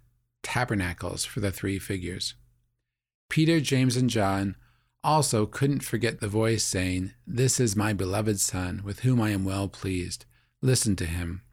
tabernacles 0.44 1.26
for 1.26 1.40
the 1.40 1.52
three 1.52 1.80
figures. 1.80 2.36
Peter, 3.30 3.60
James, 3.60 3.98
and 3.98 4.10
John 4.10 4.56
also 5.04 5.46
couldn't 5.46 5.84
forget 5.84 6.20
the 6.20 6.28
voice 6.28 6.64
saying, 6.64 7.14
This 7.26 7.60
is 7.60 7.76
my 7.76 7.94
beloved 7.94 8.40
Son, 8.40 8.82
with 8.84 9.02
whom 9.02 9.22
I 9.22 9.30
am 9.30 9.46
well 9.46 9.68
pleased. 9.68 10.26
Listen 10.62 10.96
to 10.98 11.06
him. 11.06 11.44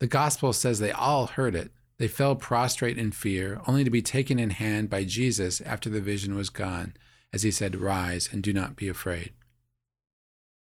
The 0.00 0.06
gospel 0.06 0.52
says 0.52 0.78
they 0.78 0.92
all 0.92 1.26
heard 1.26 1.54
it. 1.54 1.72
They 1.98 2.08
fell 2.08 2.34
prostrate 2.34 2.98
in 2.98 3.12
fear, 3.12 3.60
only 3.66 3.84
to 3.84 3.90
be 3.90 4.02
taken 4.02 4.38
in 4.38 4.50
hand 4.50 4.90
by 4.90 5.04
Jesus 5.04 5.60
after 5.60 5.88
the 5.88 6.00
vision 6.00 6.34
was 6.34 6.50
gone, 6.50 6.94
as 7.32 7.42
he 7.42 7.50
said, 7.50 7.76
Rise 7.76 8.28
and 8.32 8.42
do 8.42 8.52
not 8.52 8.74
be 8.74 8.88
afraid. 8.88 9.32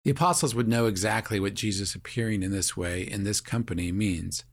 The 0.05 0.11
apostles 0.11 0.55
would 0.55 0.69
know 0.69 0.85
exactly 0.85 1.39
what 1.39 1.53
Jesus 1.53 1.93
appearing 1.93 2.41
in 2.41 2.51
this 2.51 2.77
way 2.77 3.01
in 3.01 3.25
this 3.25 3.41
company 3.41 3.91
means. 3.91 4.45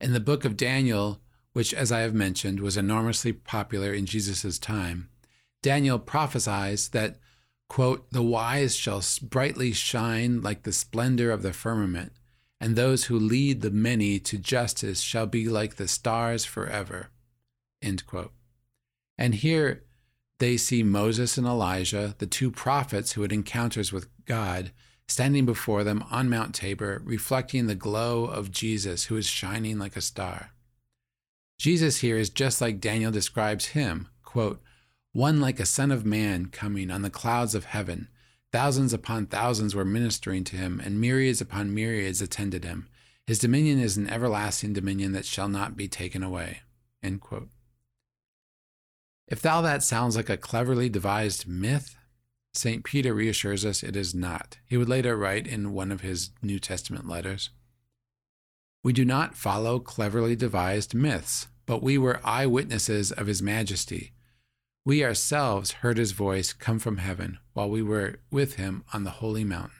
In 0.00 0.14
the 0.14 0.20
book 0.20 0.46
of 0.46 0.56
Daniel, 0.56 1.20
which, 1.52 1.74
as 1.74 1.92
I 1.92 2.00
have 2.00 2.14
mentioned, 2.14 2.60
was 2.60 2.76
enormously 2.78 3.32
popular 3.32 3.92
in 3.92 4.06
Jesus' 4.06 4.58
time, 4.58 5.10
Daniel 5.62 5.98
prophesies 5.98 6.88
that, 6.90 7.16
quote, 7.68 8.10
the 8.10 8.22
wise 8.22 8.76
shall 8.76 9.02
brightly 9.22 9.72
shine 9.72 10.40
like 10.40 10.62
the 10.62 10.72
splendor 10.72 11.30
of 11.30 11.42
the 11.42 11.52
firmament, 11.52 12.12
and 12.60 12.74
those 12.74 13.04
who 13.04 13.18
lead 13.18 13.60
the 13.60 13.70
many 13.70 14.18
to 14.18 14.38
justice 14.38 15.00
shall 15.00 15.26
be 15.26 15.48
like 15.48 15.76
the 15.76 15.88
stars 15.88 16.44
forever, 16.44 17.10
end 17.82 18.06
quote. 18.06 18.32
And 19.16 19.34
here 19.34 19.84
they 20.38 20.56
see 20.56 20.82
Moses 20.82 21.36
and 21.36 21.46
Elijah, 21.46 22.14
the 22.18 22.26
two 22.26 22.50
prophets 22.50 23.12
who 23.12 23.22
had 23.22 23.32
encounters 23.32 23.92
with 23.92 24.08
God, 24.24 24.70
standing 25.08 25.46
before 25.46 25.84
them 25.84 26.04
on 26.10 26.28
Mount 26.28 26.54
Tabor, 26.54 27.02
reflecting 27.04 27.66
the 27.66 27.74
glow 27.74 28.26
of 28.26 28.52
Jesus, 28.52 29.04
who 29.04 29.16
is 29.16 29.26
shining 29.26 29.78
like 29.78 29.96
a 29.96 30.00
star. 30.00 30.50
Jesus 31.58 31.98
here 31.98 32.16
is 32.16 32.30
just 32.30 32.60
like 32.60 32.80
Daniel 32.80 33.10
describes 33.10 33.66
him, 33.66 34.08
quote, 34.22 34.62
one 35.12 35.40
like 35.40 35.58
a 35.58 35.66
son 35.66 35.90
of 35.90 36.04
man 36.04 36.46
coming 36.46 36.90
on 36.90 37.02
the 37.02 37.10
clouds 37.10 37.54
of 37.54 37.64
heaven. 37.64 38.08
Thousands 38.52 38.92
upon 38.92 39.26
thousands 39.26 39.74
were 39.74 39.84
ministering 39.84 40.44
to 40.44 40.56
him, 40.56 40.80
and 40.82 41.00
myriads 41.00 41.40
upon 41.40 41.74
myriads 41.74 42.22
attended 42.22 42.64
him. 42.64 42.88
His 43.26 43.38
dominion 43.38 43.78
is 43.78 43.96
an 43.96 44.08
everlasting 44.08 44.72
dominion 44.72 45.12
that 45.12 45.26
shall 45.26 45.48
not 45.48 45.76
be 45.76 45.88
taken 45.88 46.22
away. 46.22 46.60
If 49.26 49.42
thou 49.42 49.60
that 49.60 49.82
sounds 49.82 50.16
like 50.16 50.30
a 50.30 50.38
cleverly 50.38 50.88
devised 50.88 51.46
myth, 51.46 51.94
St. 52.54 52.82
Peter 52.82 53.12
reassures 53.12 53.64
us 53.64 53.82
it 53.82 53.94
is 53.94 54.14
not. 54.14 54.58
He 54.66 54.78
would 54.78 54.88
later 54.88 55.16
write 55.16 55.46
in 55.46 55.74
one 55.74 55.92
of 55.92 56.00
his 56.00 56.30
New 56.42 56.58
Testament 56.58 57.06
letters 57.06 57.50
We 58.82 58.92
do 58.94 59.04
not 59.04 59.36
follow 59.36 59.78
cleverly 59.78 60.34
devised 60.34 60.94
myths, 60.94 61.48
but 61.66 61.82
we 61.82 61.98
were 61.98 62.20
eyewitnesses 62.24 63.12
of 63.12 63.26
his 63.26 63.42
majesty. 63.42 64.12
We 64.88 65.04
ourselves 65.04 65.72
heard 65.72 65.98
his 65.98 66.12
voice 66.12 66.54
come 66.54 66.78
from 66.78 66.96
heaven 66.96 67.36
while 67.52 67.68
we 67.68 67.82
were 67.82 68.20
with 68.30 68.54
him 68.54 68.84
on 68.90 69.04
the 69.04 69.10
holy 69.10 69.44
mountain. 69.44 69.76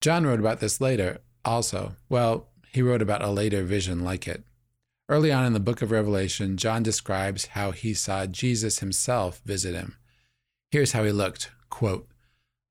John 0.00 0.26
wrote 0.26 0.40
about 0.40 0.58
this 0.58 0.80
later 0.80 1.18
also. 1.44 1.94
Well, 2.08 2.48
he 2.72 2.82
wrote 2.82 3.02
about 3.02 3.22
a 3.22 3.30
later 3.30 3.62
vision 3.62 4.02
like 4.02 4.26
it. 4.26 4.42
Early 5.08 5.30
on 5.30 5.44
in 5.44 5.52
the 5.52 5.60
book 5.60 5.80
of 5.80 5.92
Revelation, 5.92 6.56
John 6.56 6.82
describes 6.82 7.46
how 7.46 7.70
he 7.70 7.94
saw 7.94 8.26
Jesus 8.26 8.80
himself 8.80 9.40
visit 9.44 9.76
him. 9.76 9.96
Here's 10.72 10.90
how 10.90 11.04
he 11.04 11.12
looked 11.12 11.52
quote, 11.70 12.08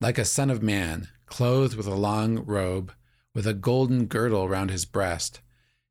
like 0.01 0.17
a 0.17 0.25
son 0.25 0.49
of 0.49 0.61
man, 0.61 1.07
clothed 1.25 1.77
with 1.77 1.87
a 1.87 1.95
long 1.95 2.39
robe, 2.39 2.91
with 3.33 3.47
a 3.47 3.53
golden 3.53 4.07
girdle 4.07 4.49
round 4.49 4.71
his 4.71 4.83
breast. 4.83 5.39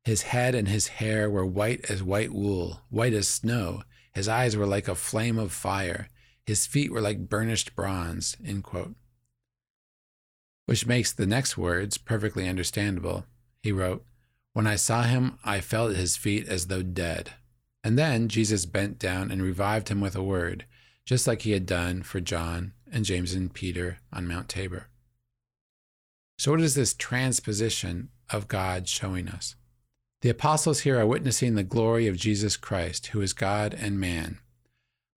His 0.03 0.21
head 0.21 0.53
and 0.53 0.67
his 0.67 0.89
hair 0.89 1.27
were 1.27 1.43
white 1.43 1.89
as 1.89 2.03
white 2.03 2.31
wool, 2.31 2.81
white 2.91 3.13
as 3.13 3.27
snow, 3.27 3.81
his 4.15 4.29
eyes 4.29 4.55
were 4.55 4.65
like 4.65 4.87
a 4.87 4.95
flame 4.95 5.37
of 5.37 5.51
fire. 5.51 6.07
His 6.45 6.65
feet 6.65 6.91
were 6.91 7.01
like 7.01 7.27
burnished 7.27 7.75
bronze. 7.75 8.37
Which 10.65 10.87
makes 10.87 11.11
the 11.11 11.27
next 11.27 11.57
words 11.57 11.97
perfectly 11.97 12.47
understandable. 12.47 13.25
He 13.61 13.73
wrote, 13.73 14.05
When 14.53 14.65
I 14.65 14.77
saw 14.77 15.03
him, 15.03 15.37
I 15.43 15.59
fell 15.59 15.89
at 15.89 15.97
his 15.97 16.15
feet 16.15 16.47
as 16.47 16.67
though 16.67 16.81
dead. 16.81 17.31
And 17.83 17.99
then 17.99 18.29
Jesus 18.29 18.65
bent 18.65 18.97
down 18.97 19.31
and 19.31 19.43
revived 19.43 19.89
him 19.89 19.99
with 19.99 20.15
a 20.15 20.23
word, 20.23 20.65
just 21.05 21.27
like 21.27 21.41
he 21.41 21.51
had 21.51 21.65
done 21.65 22.01
for 22.01 22.19
John 22.19 22.73
and 22.91 23.05
James 23.05 23.33
and 23.33 23.53
Peter 23.53 23.99
on 24.13 24.27
Mount 24.27 24.47
Tabor. 24.47 24.87
So, 26.37 26.51
what 26.51 26.61
is 26.61 26.73
this 26.73 26.93
transposition 26.93 28.09
of 28.31 28.47
God 28.47 28.87
showing 28.87 29.27
us? 29.27 29.55
The 30.25 30.31
apostles 30.31 30.79
here 30.79 30.99
are 30.99 31.05
witnessing 31.05 31.53
the 31.53 31.61
glory 31.61 32.07
of 32.07 32.17
Jesus 32.17 32.57
Christ, 32.57 33.05
who 33.13 33.21
is 33.21 33.31
God 33.31 33.75
and 33.75 33.99
man. 33.99 34.39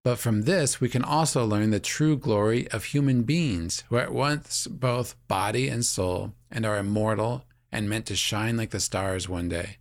But 0.04 0.18
from 0.18 0.42
this, 0.42 0.82
we 0.82 0.90
can 0.90 1.02
also 1.02 1.46
learn 1.46 1.70
the 1.70 1.80
true 1.80 2.14
glory 2.18 2.70
of 2.72 2.84
human 2.84 3.22
beings, 3.22 3.84
who 3.88 3.96
are 3.96 4.02
at 4.02 4.12
once 4.12 4.66
both 4.66 5.16
body 5.26 5.66
and 5.66 5.82
soul, 5.82 6.34
and 6.50 6.66
are 6.66 6.76
immortal 6.76 7.46
and 7.72 7.88
meant 7.88 8.04
to 8.04 8.16
shine 8.16 8.58
like 8.58 8.68
the 8.68 8.80
stars 8.80 9.30
one 9.30 9.48
day. 9.48 9.78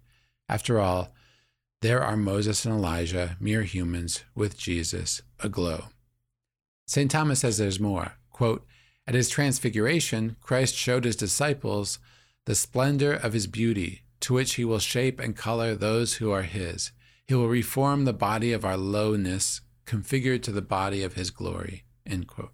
After 0.48 0.80
all, 0.80 1.14
there 1.82 2.02
are 2.02 2.16
Moses 2.16 2.64
and 2.64 2.74
Elijah, 2.74 3.36
mere 3.38 3.64
humans, 3.64 4.24
with 4.34 4.58
Jesus 4.58 5.22
aglow. 5.42 5.90
St. 6.88 7.12
Thomas 7.12 7.42
says 7.42 7.58
there's 7.58 7.82
more. 7.82 8.14
Quote, 8.32 8.66
At 9.06 9.14
his 9.14 9.28
transfiguration, 9.28 10.38
Christ 10.40 10.76
showed 10.76 11.04
his 11.04 11.18
disciples 11.18 12.00
the 12.46 12.56
splendor 12.56 13.12
of 13.12 13.34
his 13.34 13.48
beauty, 13.48 14.04
to 14.22 14.34
which 14.34 14.56
he 14.56 14.66
will 14.66 14.80
shape 14.80 15.20
and 15.20 15.36
color 15.36 15.76
those 15.76 16.16
who 16.16 16.32
are 16.32 16.44
his. 16.44 16.92
He 17.28 17.34
will 17.34 17.50
reform 17.50 18.06
the 18.06 18.14
body 18.14 18.54
of 18.54 18.64
our 18.64 18.78
lowness, 18.78 19.62
configured 19.86 20.44
to 20.44 20.52
the 20.52 20.62
body 20.62 21.04
of 21.04 21.14
his 21.14 21.30
glory. 21.30 21.84
End 22.06 22.28
quote. 22.28 22.54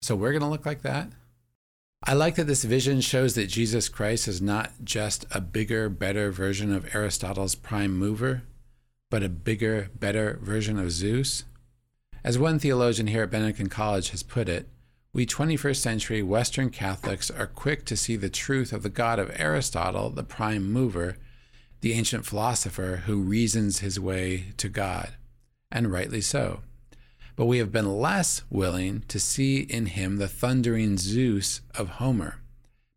So 0.00 0.16
we're 0.16 0.32
going 0.32 0.42
to 0.42 0.48
look 0.48 0.66
like 0.66 0.82
that? 0.82 1.10
I 2.04 2.14
like 2.14 2.36
that 2.36 2.44
this 2.44 2.64
vision 2.64 3.00
shows 3.00 3.34
that 3.34 3.48
Jesus 3.48 3.88
Christ 3.88 4.28
is 4.28 4.40
not 4.40 4.72
just 4.84 5.26
a 5.32 5.40
bigger, 5.40 5.88
better 5.88 6.30
version 6.30 6.72
of 6.72 6.94
Aristotle's 6.94 7.56
prime 7.56 7.96
mover, 7.96 8.44
but 9.10 9.22
a 9.22 9.28
bigger, 9.28 9.90
better 9.98 10.38
version 10.40 10.78
of 10.78 10.92
Zeus. 10.92 11.44
As 12.22 12.38
one 12.38 12.58
theologian 12.58 13.08
here 13.08 13.24
at 13.24 13.30
Benedictine 13.30 13.68
College 13.68 14.10
has 14.10 14.22
put 14.22 14.48
it, 14.48 14.68
we 15.18 15.26
21st 15.26 15.76
century 15.76 16.22
Western 16.22 16.70
Catholics 16.70 17.28
are 17.28 17.48
quick 17.48 17.84
to 17.84 17.96
see 17.96 18.14
the 18.14 18.30
truth 18.30 18.72
of 18.72 18.84
the 18.84 18.88
God 18.88 19.18
of 19.18 19.32
Aristotle, 19.34 20.10
the 20.10 20.22
prime 20.22 20.72
mover, 20.72 21.16
the 21.80 21.92
ancient 21.92 22.24
philosopher 22.24 23.02
who 23.06 23.20
reasons 23.20 23.80
his 23.80 23.98
way 23.98 24.52
to 24.58 24.68
God, 24.68 25.14
and 25.72 25.90
rightly 25.90 26.20
so 26.20 26.60
but 27.38 27.46
we 27.46 27.58
have 27.58 27.70
been 27.70 28.00
less 28.00 28.42
willing 28.50 29.04
to 29.06 29.20
see 29.20 29.60
in 29.60 29.86
him 29.86 30.16
the 30.16 30.26
thundering 30.26 30.98
Zeus 30.98 31.60
of 31.76 31.88
Homer, 31.88 32.40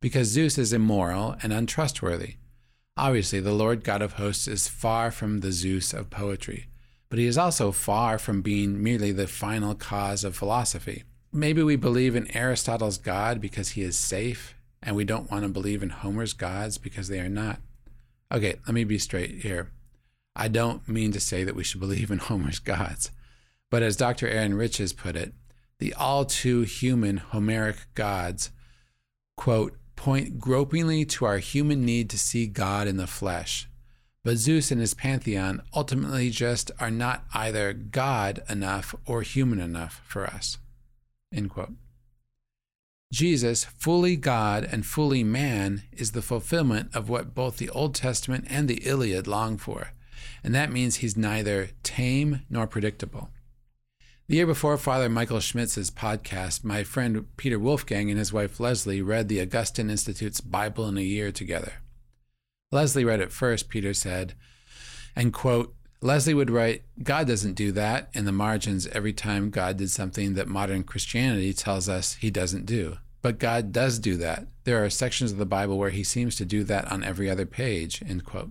because 0.01 0.29
Zeus 0.29 0.57
is 0.57 0.73
immoral 0.73 1.35
and 1.43 1.53
untrustworthy. 1.53 2.37
Obviously, 2.97 3.39
the 3.39 3.53
Lord 3.53 3.83
God 3.83 4.01
of 4.01 4.13
hosts 4.13 4.47
is 4.47 4.67
far 4.67 5.11
from 5.11 5.41
the 5.41 5.51
Zeus 5.51 5.93
of 5.93 6.09
poetry, 6.09 6.69
but 7.07 7.19
he 7.19 7.27
is 7.27 7.37
also 7.37 7.71
far 7.71 8.17
from 8.17 8.41
being 8.41 8.81
merely 8.81 9.11
the 9.11 9.27
final 9.27 9.75
cause 9.75 10.23
of 10.23 10.35
philosophy. 10.35 11.03
Maybe 11.33 11.63
we 11.63 11.77
believe 11.77 12.15
in 12.15 12.35
Aristotle's 12.35 12.97
God 12.97 13.39
because 13.39 13.69
he 13.69 13.83
is 13.83 13.97
safe, 13.97 14.55
and 14.83 14.95
we 14.95 15.05
don't 15.05 15.31
want 15.31 15.43
to 15.43 15.50
believe 15.50 15.81
in 15.81 15.89
Homer's 15.89 16.33
gods 16.33 16.77
because 16.77 17.07
they 17.07 17.19
are 17.19 17.29
not. 17.29 17.59
Okay, 18.31 18.55
let 18.67 18.73
me 18.73 18.83
be 18.83 18.97
straight 18.97 19.41
here. 19.41 19.71
I 20.35 20.47
don't 20.47 20.88
mean 20.88 21.11
to 21.13 21.19
say 21.19 21.43
that 21.43 21.55
we 21.55 21.63
should 21.63 21.79
believe 21.79 22.11
in 22.11 22.17
Homer's 22.29 22.59
gods. 22.59 23.11
But 23.69 23.81
as 23.81 23.95
Dr. 23.95 24.27
Aaron 24.27 24.55
Rich 24.55 24.77
has 24.77 24.91
put 24.91 25.15
it, 25.15 25.33
the 25.79 25.93
all 25.93 26.25
too 26.25 26.61
human 26.61 27.17
Homeric 27.17 27.77
gods, 27.95 28.51
quote, 29.38 29.77
point 29.95 30.39
gropingly 30.39 31.05
to 31.05 31.25
our 31.25 31.38
human 31.38 31.85
need 31.85 32.09
to 32.09 32.17
see 32.17 32.45
God 32.47 32.88
in 32.88 32.97
the 32.97 33.07
flesh. 33.07 33.69
But 34.23 34.38
Zeus 34.38 34.69
and 34.69 34.81
his 34.81 34.93
pantheon 34.93 35.61
ultimately 35.73 36.29
just 36.29 36.71
are 36.79 36.91
not 36.91 37.23
either 37.33 37.73
God 37.73 38.43
enough 38.50 38.93
or 39.05 39.21
human 39.21 39.60
enough 39.60 40.01
for 40.06 40.27
us. 40.27 40.58
End 41.34 41.50
quote. 41.50 41.74
Jesus, 43.12 43.65
fully 43.65 44.15
God 44.15 44.63
and 44.63 44.86
fully 44.86 45.24
man, 45.24 45.84
is 45.91 46.12
the 46.12 46.22
fulfillment 46.22 46.96
of 46.96 47.10
what 47.10 47.36
both 47.36 47.58
the 47.58 47.70
Old 47.70 47.94
Testament 47.94 48.46
and 48.50 48.67
the 48.67 48.88
Iliad 48.88 49.28
long 49.28 49.58
for. 49.58 49.91
And 50.44 50.56
that 50.56 50.72
means 50.72 50.98
he's 50.98 51.17
neither 51.17 51.70
tame 51.84 52.41
nor 52.50 52.67
predictable. 52.67 53.30
The 54.28 54.38
year 54.38 54.48
before 54.48 54.78
Father 54.78 55.10
Michael 55.10 55.41
Schmitz's 55.41 55.91
podcast, 55.91 56.63
my 56.63 56.84
friend 56.84 57.28
Peter 57.36 57.60
Wolfgang 57.60 58.10
and 58.10 58.17
his 58.17 58.32
wife 58.32 58.62
Leslie 58.62 59.02
read 59.02 59.28
the 59.28 59.41
Augustine 59.41 59.89
Institute's 59.89 60.39
Bible 60.39 60.88
in 60.88 60.98
a 60.98 61.02
Year 61.02 61.34
together. 61.34 61.74
Leslie 62.72 63.04
read 63.04 63.20
it 63.20 63.34
first, 63.34 63.67
Peter 63.67 63.94
said, 63.94 64.36
and 65.17 65.34
quote, 65.34 65.76
Leslie 66.03 66.33
would 66.33 66.49
write, 66.49 66.81
God 67.03 67.27
doesn't 67.27 67.53
do 67.53 67.71
that 67.73 68.09
in 68.13 68.25
the 68.25 68.31
margins 68.31 68.87
every 68.87 69.13
time 69.13 69.51
God 69.51 69.77
did 69.77 69.91
something 69.91 70.33
that 70.33 70.47
modern 70.47 70.83
Christianity 70.83 71.53
tells 71.53 71.87
us 71.87 72.15
he 72.15 72.31
doesn't 72.31 72.65
do. 72.65 72.97
But 73.21 73.37
God 73.37 73.71
does 73.71 73.99
do 73.99 74.17
that. 74.17 74.47
There 74.63 74.83
are 74.83 74.89
sections 74.89 75.31
of 75.31 75.37
the 75.37 75.45
Bible 75.45 75.77
where 75.77 75.91
he 75.91 76.03
seems 76.03 76.35
to 76.37 76.45
do 76.45 76.63
that 76.63 76.91
on 76.91 77.03
every 77.03 77.29
other 77.29 77.45
page, 77.45 78.01
end 78.01 78.25
quote. 78.25 78.49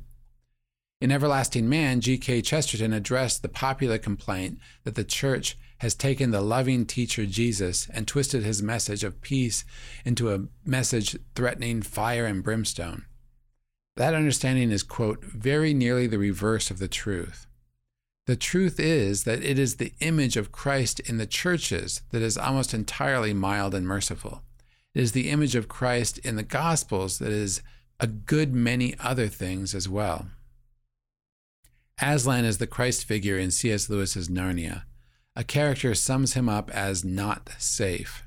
In 1.01 1.11
Everlasting 1.11 1.69
Man, 1.69 2.01
G.K. 2.01 2.43
Chesterton 2.43 2.93
addressed 2.93 3.43
the 3.43 3.49
popular 3.49 3.99
complaint 3.99 4.59
that 4.85 4.95
the 4.95 5.03
church 5.03 5.59
has 5.79 5.95
taken 5.95 6.31
the 6.31 6.43
loving 6.43 6.87
teacher 6.87 7.27
Jesus 7.27 7.89
and 7.93 8.07
twisted 8.07 8.45
his 8.45 8.63
message 8.63 9.03
of 9.03 9.23
peace 9.23 9.65
into 10.05 10.33
a 10.33 10.47
message 10.65 11.17
threatening 11.35 11.83
fire 11.83 12.27
and 12.27 12.45
brimstone. 12.45 13.07
That 14.01 14.15
understanding 14.15 14.71
is, 14.71 14.83
quote, 14.83 15.23
very 15.23 15.75
nearly 15.75 16.07
the 16.07 16.17
reverse 16.17 16.71
of 16.71 16.79
the 16.79 16.89
truth. 16.89 17.47
The 18.27 18.35
truth 18.35 18.81
is 18.81 19.25
that 19.25 19.45
it 19.45 19.59
is 19.59 19.77
the 19.77 19.93
image 20.01 20.39
of 20.39 20.51
Christ 20.51 21.01
in 21.01 21.19
the 21.19 21.27
churches 21.27 22.01
that 22.11 22.23
is 22.23 22.39
almost 22.39 22.73
entirely 22.73 23.35
mild 23.35 23.75
and 23.75 23.87
merciful. 23.87 24.41
It 24.95 25.03
is 25.03 25.13
the 25.13 25.29
image 25.29 25.55
of 25.55 25.69
Christ 25.69 26.17
in 26.17 26.37
the 26.37 26.43
Gospels 26.43 27.19
that 27.19 27.31
is 27.31 27.61
a 28.01 28.07
good 28.07 28.55
many 28.55 28.95
other 28.99 29.29
things 29.29 29.75
as 29.75 29.87
well. 29.87 30.29
Aslan 32.01 32.47
is 32.47 32.57
the 32.57 32.67
Christ 32.67 33.05
figure 33.05 33.37
in 33.37 33.51
C.S. 33.51 33.91
Lewis's 33.91 34.31
Narnia. 34.31 34.85
A 35.37 35.45
character 35.45 35.95
sums 35.95 36.33
him 36.33 36.49
up 36.49 36.71
as 36.71 37.05
not 37.05 37.51
safe. 37.59 38.23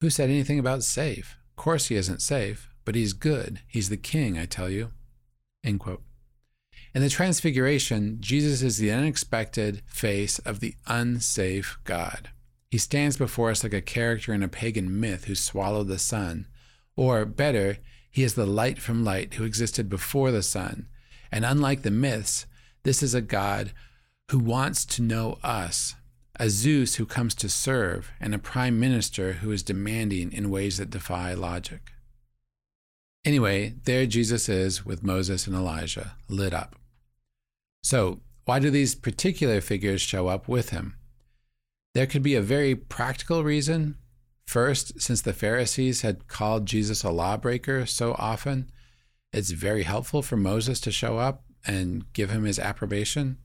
Who 0.00 0.10
said 0.10 0.30
anything 0.30 0.60
about 0.60 0.84
safe? 0.84 1.36
Of 1.50 1.56
course 1.56 1.86
he 1.88 1.96
isn't 1.96 2.22
safe, 2.22 2.70
but 2.86 2.94
he's 2.94 3.12
good. 3.12 3.60
He's 3.68 3.90
the 3.90 3.98
king, 3.98 4.38
I 4.38 4.46
tell 4.46 4.70
you. 4.70 4.92
End 5.62 5.80
quote. 5.80 6.02
In 6.94 7.02
the 7.02 7.10
Transfiguration, 7.10 8.16
Jesus 8.20 8.62
is 8.62 8.78
the 8.78 8.90
unexpected 8.90 9.82
face 9.86 10.38
of 10.38 10.60
the 10.60 10.74
unsafe 10.86 11.76
God. 11.84 12.30
He 12.70 12.78
stands 12.78 13.18
before 13.18 13.50
us 13.50 13.62
like 13.62 13.74
a 13.74 13.82
character 13.82 14.32
in 14.32 14.42
a 14.42 14.48
pagan 14.48 14.98
myth 14.98 15.24
who 15.26 15.34
swallowed 15.34 15.88
the 15.88 15.98
sun. 15.98 16.46
Or, 16.96 17.26
better, 17.26 17.76
he 18.10 18.22
is 18.22 18.32
the 18.32 18.46
light 18.46 18.78
from 18.78 19.04
light 19.04 19.34
who 19.34 19.44
existed 19.44 19.90
before 19.90 20.30
the 20.30 20.42
sun. 20.42 20.86
And 21.30 21.44
unlike 21.44 21.82
the 21.82 21.90
myths, 21.90 22.46
this 22.82 23.02
is 23.02 23.14
a 23.14 23.20
God 23.20 23.72
who 24.30 24.38
wants 24.38 24.86
to 24.86 25.02
know 25.02 25.38
us 25.42 25.94
a 26.38 26.50
Zeus 26.50 26.96
who 26.96 27.06
comes 27.06 27.34
to 27.34 27.48
serve, 27.48 28.12
and 28.20 28.34
a 28.34 28.38
prime 28.38 28.78
minister 28.78 29.34
who 29.34 29.50
is 29.50 29.62
demanding 29.62 30.32
in 30.32 30.50
ways 30.50 30.76
that 30.76 30.90
defy 30.90 31.32
logic. 31.32 31.92
Anyway, 33.26 33.74
there 33.84 34.06
Jesus 34.06 34.48
is 34.48 34.86
with 34.86 35.02
Moses 35.02 35.48
and 35.48 35.56
Elijah, 35.56 36.14
lit 36.28 36.54
up. 36.54 36.76
So, 37.82 38.20
why 38.44 38.60
do 38.60 38.70
these 38.70 38.94
particular 38.94 39.60
figures 39.60 40.00
show 40.00 40.28
up 40.28 40.46
with 40.46 40.70
him? 40.70 40.94
There 41.92 42.06
could 42.06 42.22
be 42.22 42.36
a 42.36 42.40
very 42.40 42.76
practical 42.76 43.42
reason. 43.42 43.96
First, 44.46 45.00
since 45.00 45.22
the 45.22 45.32
Pharisees 45.32 46.02
had 46.02 46.28
called 46.28 46.66
Jesus 46.66 47.02
a 47.02 47.10
lawbreaker 47.10 47.84
so 47.84 48.14
often, 48.16 48.70
it's 49.32 49.50
very 49.50 49.82
helpful 49.82 50.22
for 50.22 50.36
Moses 50.36 50.78
to 50.82 50.92
show 50.92 51.18
up 51.18 51.42
and 51.66 52.12
give 52.12 52.30
him 52.30 52.44
his 52.44 52.60
approbation. 52.60 53.38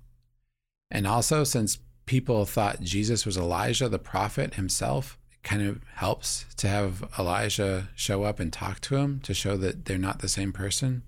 And 0.91 1.07
also, 1.07 1.43
since 1.43 1.79
people 2.05 2.45
thought 2.45 2.81
Jesus 2.81 3.25
was 3.25 3.35
Elijah, 3.35 3.89
the 3.89 3.97
prophet 3.97 4.53
himself, 4.53 5.17
kind 5.43 5.61
of 5.61 5.81
helps 5.95 6.45
to 6.57 6.67
have 6.67 7.03
Elijah 7.17 7.89
show 7.95 8.23
up 8.23 8.39
and 8.39 8.51
talk 8.51 8.79
to 8.81 8.97
him 8.97 9.19
to 9.21 9.33
show 9.33 9.57
that 9.57 9.85
they're 9.85 9.97
not 9.97 10.19
the 10.19 10.29
same 10.29 10.53
person. 10.53 11.03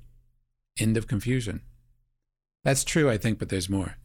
End 0.79 0.97
of 0.97 1.07
confusion. 1.07 1.61
That's 2.63 2.83
true, 2.83 3.09
I 3.09 3.17
think, 3.17 3.39
but 3.39 3.49
there's 3.49 3.69
more. 3.69 3.97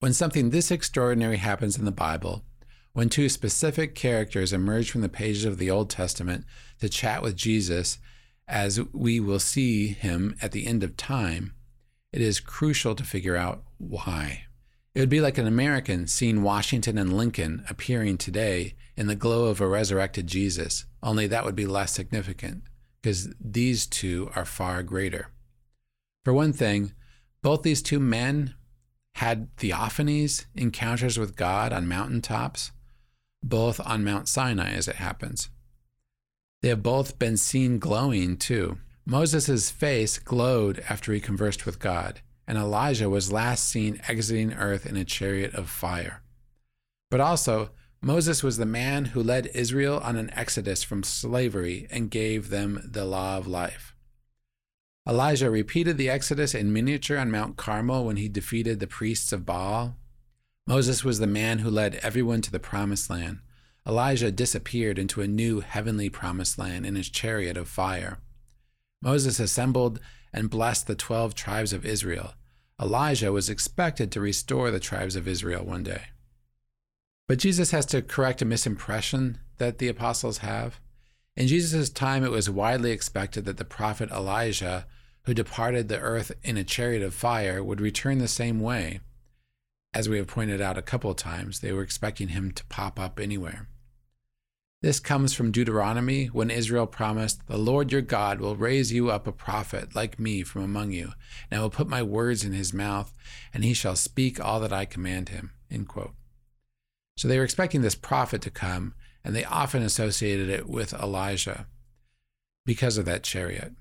When 0.00 0.12
something 0.12 0.50
this 0.50 0.70
extraordinary 0.70 1.38
happens 1.38 1.78
in 1.78 1.84
the 1.84 1.90
Bible, 1.90 2.44
when 2.92 3.08
two 3.08 3.28
specific 3.28 3.94
characters 3.94 4.52
emerge 4.52 4.90
from 4.90 5.00
the 5.02 5.08
pages 5.08 5.44
of 5.44 5.58
the 5.58 5.70
Old 5.70 5.90
Testament 5.90 6.44
to 6.80 6.88
chat 6.88 7.22
with 7.22 7.36
Jesus, 7.36 7.98
as 8.48 8.80
we 8.92 9.20
will 9.20 9.38
see 9.38 9.88
him 9.88 10.36
at 10.42 10.52
the 10.52 10.66
end 10.66 10.82
of 10.82 10.96
time, 10.96 11.54
it 12.12 12.20
is 12.20 12.40
crucial 12.40 12.94
to 12.96 13.04
figure 13.04 13.36
out 13.36 13.62
why. 13.78 14.46
It 14.94 15.00
would 15.00 15.08
be 15.08 15.20
like 15.20 15.38
an 15.38 15.46
American 15.46 16.08
seeing 16.08 16.42
Washington 16.42 16.98
and 16.98 17.16
Lincoln 17.16 17.64
appearing 17.70 18.18
today 18.18 18.74
in 18.96 19.06
the 19.06 19.14
glow 19.14 19.46
of 19.46 19.60
a 19.60 19.68
resurrected 19.68 20.26
Jesus, 20.26 20.84
only 21.02 21.26
that 21.28 21.44
would 21.44 21.54
be 21.54 21.66
less 21.66 21.92
significant, 21.92 22.64
because 23.00 23.28
these 23.40 23.86
two 23.86 24.30
are 24.34 24.44
far 24.44 24.82
greater. 24.82 25.28
For 26.24 26.32
one 26.32 26.52
thing, 26.52 26.92
both 27.40 27.62
these 27.62 27.82
two 27.82 28.00
men 28.00 28.54
had 29.14 29.54
theophanies, 29.56 30.46
encounters 30.54 31.18
with 31.18 31.36
God 31.36 31.72
on 31.72 31.86
mountaintops, 31.86 32.72
both 33.42 33.80
on 33.80 34.04
Mount 34.04 34.28
Sinai 34.28 34.72
as 34.72 34.88
it 34.88 34.96
happens. 34.96 35.50
They 36.62 36.68
have 36.68 36.82
both 36.82 37.18
been 37.18 37.36
seen 37.36 37.78
glowing 37.78 38.36
too. 38.36 38.78
Moses' 39.06 39.70
face 39.70 40.18
glowed 40.18 40.84
after 40.88 41.12
he 41.12 41.20
conversed 41.20 41.64
with 41.64 41.78
God, 41.78 42.20
and 42.50 42.58
Elijah 42.58 43.08
was 43.08 43.30
last 43.30 43.68
seen 43.68 44.00
exiting 44.08 44.52
earth 44.54 44.84
in 44.84 44.96
a 44.96 45.04
chariot 45.04 45.54
of 45.54 45.70
fire. 45.70 46.20
But 47.08 47.20
also, 47.20 47.70
Moses 48.02 48.42
was 48.42 48.56
the 48.56 48.66
man 48.66 49.04
who 49.04 49.22
led 49.22 49.52
Israel 49.54 50.00
on 50.02 50.16
an 50.16 50.32
exodus 50.34 50.82
from 50.82 51.04
slavery 51.04 51.86
and 51.92 52.10
gave 52.10 52.50
them 52.50 52.82
the 52.84 53.04
law 53.04 53.36
of 53.36 53.46
life. 53.46 53.94
Elijah 55.08 55.48
repeated 55.48 55.96
the 55.96 56.10
exodus 56.10 56.52
in 56.52 56.72
miniature 56.72 57.18
on 57.18 57.30
Mount 57.30 57.56
Carmel 57.56 58.04
when 58.04 58.16
he 58.16 58.28
defeated 58.28 58.80
the 58.80 58.88
priests 58.88 59.32
of 59.32 59.46
Baal. 59.46 59.94
Moses 60.66 61.04
was 61.04 61.20
the 61.20 61.28
man 61.28 61.60
who 61.60 61.70
led 61.70 62.00
everyone 62.02 62.42
to 62.42 62.50
the 62.50 62.58
promised 62.58 63.08
land. 63.08 63.38
Elijah 63.86 64.32
disappeared 64.32 64.98
into 64.98 65.20
a 65.20 65.28
new 65.28 65.60
heavenly 65.60 66.10
promised 66.10 66.58
land 66.58 66.84
in 66.84 66.96
his 66.96 67.08
chariot 67.08 67.56
of 67.56 67.68
fire. 67.68 68.18
Moses 69.00 69.38
assembled 69.38 70.00
and 70.32 70.50
blessed 70.50 70.88
the 70.88 70.96
twelve 70.96 71.36
tribes 71.36 71.72
of 71.72 71.86
Israel. 71.86 72.34
Elijah 72.80 73.32
was 73.32 73.50
expected 73.50 74.10
to 74.10 74.20
restore 74.20 74.70
the 74.70 74.80
tribes 74.80 75.16
of 75.16 75.28
Israel 75.28 75.64
one 75.64 75.82
day. 75.82 76.04
But 77.28 77.38
Jesus 77.38 77.70
has 77.72 77.86
to 77.86 78.02
correct 78.02 78.42
a 78.42 78.46
misimpression 78.46 79.36
that 79.58 79.78
the 79.78 79.88
apostles 79.88 80.38
have. 80.38 80.80
In 81.36 81.46
Jesus' 81.46 81.90
time, 81.90 82.24
it 82.24 82.30
was 82.30 82.50
widely 82.50 82.90
expected 82.90 83.44
that 83.44 83.56
the 83.56 83.64
prophet 83.64 84.10
Elijah, 84.10 84.86
who 85.24 85.34
departed 85.34 85.88
the 85.88 86.00
earth 86.00 86.32
in 86.42 86.56
a 86.56 86.64
chariot 86.64 87.02
of 87.02 87.14
fire, 87.14 87.62
would 87.62 87.80
return 87.80 88.18
the 88.18 88.28
same 88.28 88.60
way. 88.60 89.00
As 89.92 90.08
we 90.08 90.18
have 90.18 90.26
pointed 90.26 90.60
out 90.60 90.78
a 90.78 90.82
couple 90.82 91.10
of 91.10 91.16
times, 91.16 91.60
they 91.60 91.72
were 91.72 91.82
expecting 91.82 92.28
him 92.28 92.50
to 92.52 92.64
pop 92.66 92.98
up 92.98 93.20
anywhere. 93.20 93.68
This 94.82 94.98
comes 94.98 95.34
from 95.34 95.52
Deuteronomy 95.52 96.26
when 96.26 96.50
Israel 96.50 96.86
promised, 96.86 97.46
The 97.46 97.58
Lord 97.58 97.92
your 97.92 98.00
God 98.00 98.40
will 98.40 98.56
raise 98.56 98.92
you 98.92 99.10
up 99.10 99.26
a 99.26 99.32
prophet 99.32 99.94
like 99.94 100.18
me 100.18 100.42
from 100.42 100.62
among 100.62 100.92
you, 100.92 101.12
and 101.50 101.60
I 101.60 101.62
will 101.62 101.68
put 101.68 101.86
my 101.86 102.02
words 102.02 102.44
in 102.44 102.52
his 102.52 102.72
mouth, 102.72 103.12
and 103.52 103.62
he 103.62 103.74
shall 103.74 103.94
speak 103.94 104.42
all 104.42 104.58
that 104.60 104.72
I 104.72 104.86
command 104.86 105.28
him. 105.28 105.52
So 107.18 107.28
they 107.28 107.36
were 107.36 107.44
expecting 107.44 107.82
this 107.82 107.94
prophet 107.94 108.40
to 108.40 108.50
come, 108.50 108.94
and 109.22 109.36
they 109.36 109.44
often 109.44 109.82
associated 109.82 110.48
it 110.48 110.66
with 110.66 110.94
Elijah 110.94 111.66
because 112.64 112.96
of 112.96 113.04
that 113.04 113.22
chariot. 113.22 113.74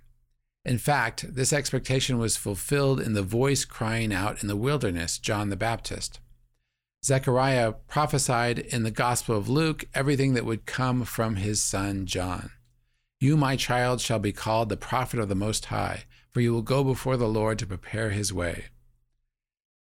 In 0.66 0.78
fact, 0.78 1.34
this 1.34 1.54
expectation 1.54 2.18
was 2.18 2.36
fulfilled 2.36 3.00
in 3.00 3.14
the 3.14 3.24
voice 3.24 3.64
crying 3.64 4.14
out 4.14 4.42
in 4.42 4.50
the 4.50 4.58
wilderness, 4.58 5.18
John 5.18 5.50
the 5.50 5.56
Baptist. 5.56 6.20
Zechariah 7.04 7.74
prophesied 7.88 8.60
in 8.60 8.84
the 8.84 8.92
Gospel 8.92 9.38
of 9.38 9.48
Luke 9.48 9.86
everything 9.94 10.34
that 10.34 10.46
would 10.46 10.66
come 10.66 11.06
from 11.06 11.38
his 11.38 11.62
son 11.62 12.06
John. 12.06 12.52
You, 13.22 13.38
my 13.38 13.56
child, 13.56 14.02
shall 14.02 14.20
be 14.20 14.32
called 14.32 14.70
the 14.70 14.78
prophet 14.78 15.20
of 15.20 15.30
the 15.30 15.36
Most 15.36 15.66
High, 15.66 16.04
for 16.32 16.42
you 16.42 16.54
will 16.54 16.62
go 16.62 16.84
before 16.84 17.18
the 17.18 17.28
Lord 17.28 17.60
to 17.60 17.68
prepare 17.68 18.12
his 18.12 18.34
way. 18.34 18.66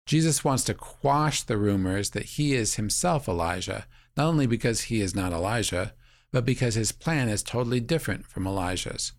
Jesus 0.06 0.44
wants 0.44 0.64
to 0.66 0.74
quash 0.74 1.44
the 1.44 1.58
rumors 1.58 2.12
that 2.12 2.24
he 2.24 2.54
is 2.54 2.76
himself 2.76 3.28
Elijah, 3.28 3.86
not 4.16 4.28
only 4.28 4.48
because 4.48 4.82
he 4.84 5.02
is 5.02 5.14
not 5.14 5.34
Elijah, 5.34 5.94
but 6.32 6.46
because 6.46 6.76
his 6.76 6.92
plan 6.92 7.30
is 7.30 7.44
totally 7.44 7.80
different 7.80 8.26
from 8.26 8.48
Elijah's. 8.48 9.12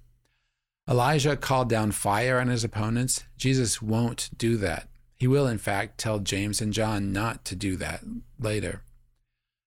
Elijah 0.89 1.37
called 1.37 1.69
down 1.69 1.93
fire 1.93 2.41
on 2.41 2.49
his 2.49 2.65
opponents. 2.65 3.25
Jesus 3.37 3.83
won't 3.83 4.31
do 4.37 4.57
that. 4.57 4.89
He 5.19 5.27
will, 5.27 5.47
in 5.47 5.59
fact, 5.59 5.99
tell 5.99 6.21
James 6.21 6.61
and 6.61 6.73
John 6.73 7.13
not 7.13 7.45
to 7.47 7.57
do 7.57 7.77
that 7.77 8.03
later. 8.39 8.83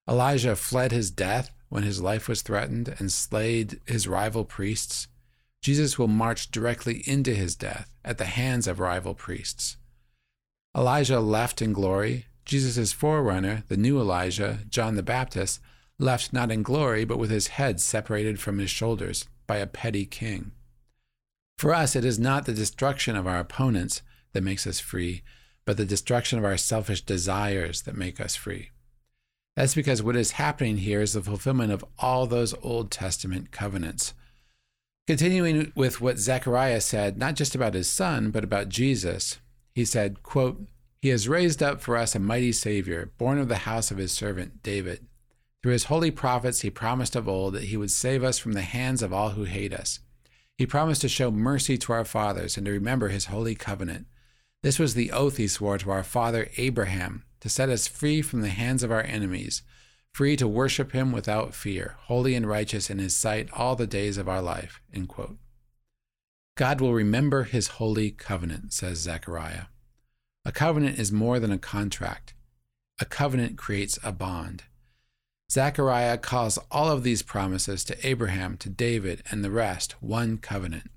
Elijah 0.09 0.55
fled 0.55 0.91
his 0.91 1.11
death 1.11 1.51
when 1.69 1.83
his 1.83 2.01
life 2.01 2.27
was 2.27 2.41
threatened 2.41 2.95
and 2.99 3.11
slayed 3.11 3.79
his 3.85 4.07
rival 4.07 4.45
priests. 4.45 5.07
Jesus 5.61 5.99
will 5.99 6.07
march 6.07 6.51
directly 6.51 7.03
into 7.05 7.33
his 7.33 7.55
death 7.55 7.91
at 8.03 8.17
the 8.17 8.25
hands 8.25 8.67
of 8.67 8.79
rival 8.79 9.13
priests. 9.13 9.77
Elijah 10.75 11.19
left 11.19 11.61
in 11.61 11.73
glory. 11.73 12.25
Jesus' 12.45 12.93
forerunner, 12.93 13.63
the 13.67 13.77
new 13.77 13.99
Elijah, 13.99 14.59
John 14.69 14.95
the 14.95 15.03
Baptist, 15.03 15.59
left 15.99 16.33
not 16.33 16.51
in 16.51 16.63
glory, 16.63 17.05
but 17.05 17.19
with 17.19 17.29
his 17.29 17.49
head 17.49 17.79
separated 17.79 18.39
from 18.39 18.57
his 18.57 18.71
shoulders 18.71 19.25
by 19.45 19.57
a 19.57 19.67
petty 19.67 20.05
king. 20.05 20.51
For 21.57 21.73
us, 21.73 21.95
it 21.95 22.03
is 22.03 22.17
not 22.17 22.45
the 22.45 22.53
destruction 22.53 23.15
of 23.15 23.27
our 23.27 23.37
opponents 23.37 24.01
that 24.33 24.43
makes 24.43 24.65
us 24.65 24.79
free, 24.79 25.21
but 25.65 25.77
the 25.77 25.85
destruction 25.85 26.39
of 26.39 26.45
our 26.45 26.57
selfish 26.57 27.01
desires 27.01 27.83
that 27.83 27.95
make 27.95 28.19
us 28.19 28.35
free. 28.35 28.69
That's 29.55 29.75
because 29.75 30.01
what 30.01 30.15
is 30.15 30.31
happening 30.31 30.77
here 30.77 31.01
is 31.01 31.13
the 31.13 31.21
fulfillment 31.21 31.71
of 31.71 31.85
all 31.99 32.25
those 32.25 32.55
Old 32.63 32.89
Testament 32.89 33.51
covenants. 33.51 34.13
Continuing 35.07 35.73
with 35.75 35.99
what 35.99 36.19
Zechariah 36.19 36.81
said, 36.81 37.17
not 37.17 37.35
just 37.35 37.53
about 37.53 37.73
his 37.73 37.89
son, 37.89 38.31
but 38.31 38.43
about 38.43 38.69
Jesus, 38.69 39.39
he 39.75 39.83
said, 39.83 40.23
quote, 40.23 40.61
He 41.01 41.09
has 41.09 41.27
raised 41.27 41.61
up 41.61 41.81
for 41.81 41.97
us 41.97 42.15
a 42.15 42.19
mighty 42.19 42.51
Savior, 42.51 43.11
born 43.17 43.39
of 43.39 43.49
the 43.49 43.57
house 43.57 43.91
of 43.91 43.97
his 43.97 44.11
servant 44.11 44.63
David. 44.63 45.05
Through 45.61 45.73
his 45.73 45.85
holy 45.85 46.11
prophets, 46.11 46.61
he 46.61 46.69
promised 46.69 47.15
of 47.15 47.27
old 47.27 47.53
that 47.53 47.65
he 47.65 47.77
would 47.77 47.91
save 47.91 48.23
us 48.23 48.39
from 48.39 48.53
the 48.53 48.61
hands 48.61 49.01
of 49.03 49.11
all 49.11 49.31
who 49.31 49.43
hate 49.43 49.73
us. 49.73 49.99
He 50.57 50.65
promised 50.65 51.01
to 51.01 51.09
show 51.09 51.29
mercy 51.29 51.77
to 51.79 51.93
our 51.93 52.05
fathers 52.05 52.55
and 52.55 52.65
to 52.65 52.71
remember 52.71 53.09
his 53.09 53.25
holy 53.25 53.55
covenant 53.55 54.07
this 54.63 54.77
was 54.77 54.93
the 54.93 55.11
oath 55.11 55.37
he 55.37 55.47
swore 55.47 55.77
to 55.79 55.91
our 55.91 56.03
father 56.03 56.49
Abraham 56.57 57.23
to 57.39 57.49
set 57.49 57.69
us 57.69 57.87
free 57.87 58.21
from 58.21 58.41
the 58.41 58.49
hands 58.49 58.83
of 58.83 58.91
our 58.91 59.03
enemies, 59.03 59.63
free 60.13 60.35
to 60.35 60.47
worship 60.47 60.91
him 60.91 61.11
without 61.11 61.55
fear, 61.55 61.95
holy 62.01 62.35
and 62.35 62.47
righteous 62.47 62.89
in 62.89 62.99
his 62.99 63.15
sight 63.15 63.49
all 63.53 63.75
the 63.75 63.87
days 63.87 64.17
of 64.17 64.29
our 64.29 64.41
life. 64.41 64.81
God 66.55 66.79
will 66.79 66.93
remember 66.93 67.43
his 67.43 67.67
holy 67.67 68.11
covenant, 68.11 68.73
says 68.73 68.99
Zechariah. 68.99 69.65
A 70.45 70.51
covenant 70.51 70.99
is 70.99 71.11
more 71.11 71.39
than 71.39 71.51
a 71.51 71.57
contract. 71.57 72.33
A 72.99 73.05
covenant 73.05 73.57
creates 73.57 73.97
a 74.03 74.11
bond. 74.11 74.63
Zechariah 75.51 76.17
calls 76.17 76.59
all 76.69 76.89
of 76.89 77.03
these 77.03 77.23
promises 77.23 77.83
to 77.85 78.07
Abraham, 78.07 78.57
to 78.57 78.69
David, 78.69 79.23
and 79.31 79.43
the 79.43 79.51
rest 79.51 79.93
one 80.01 80.37
covenant. 80.37 80.91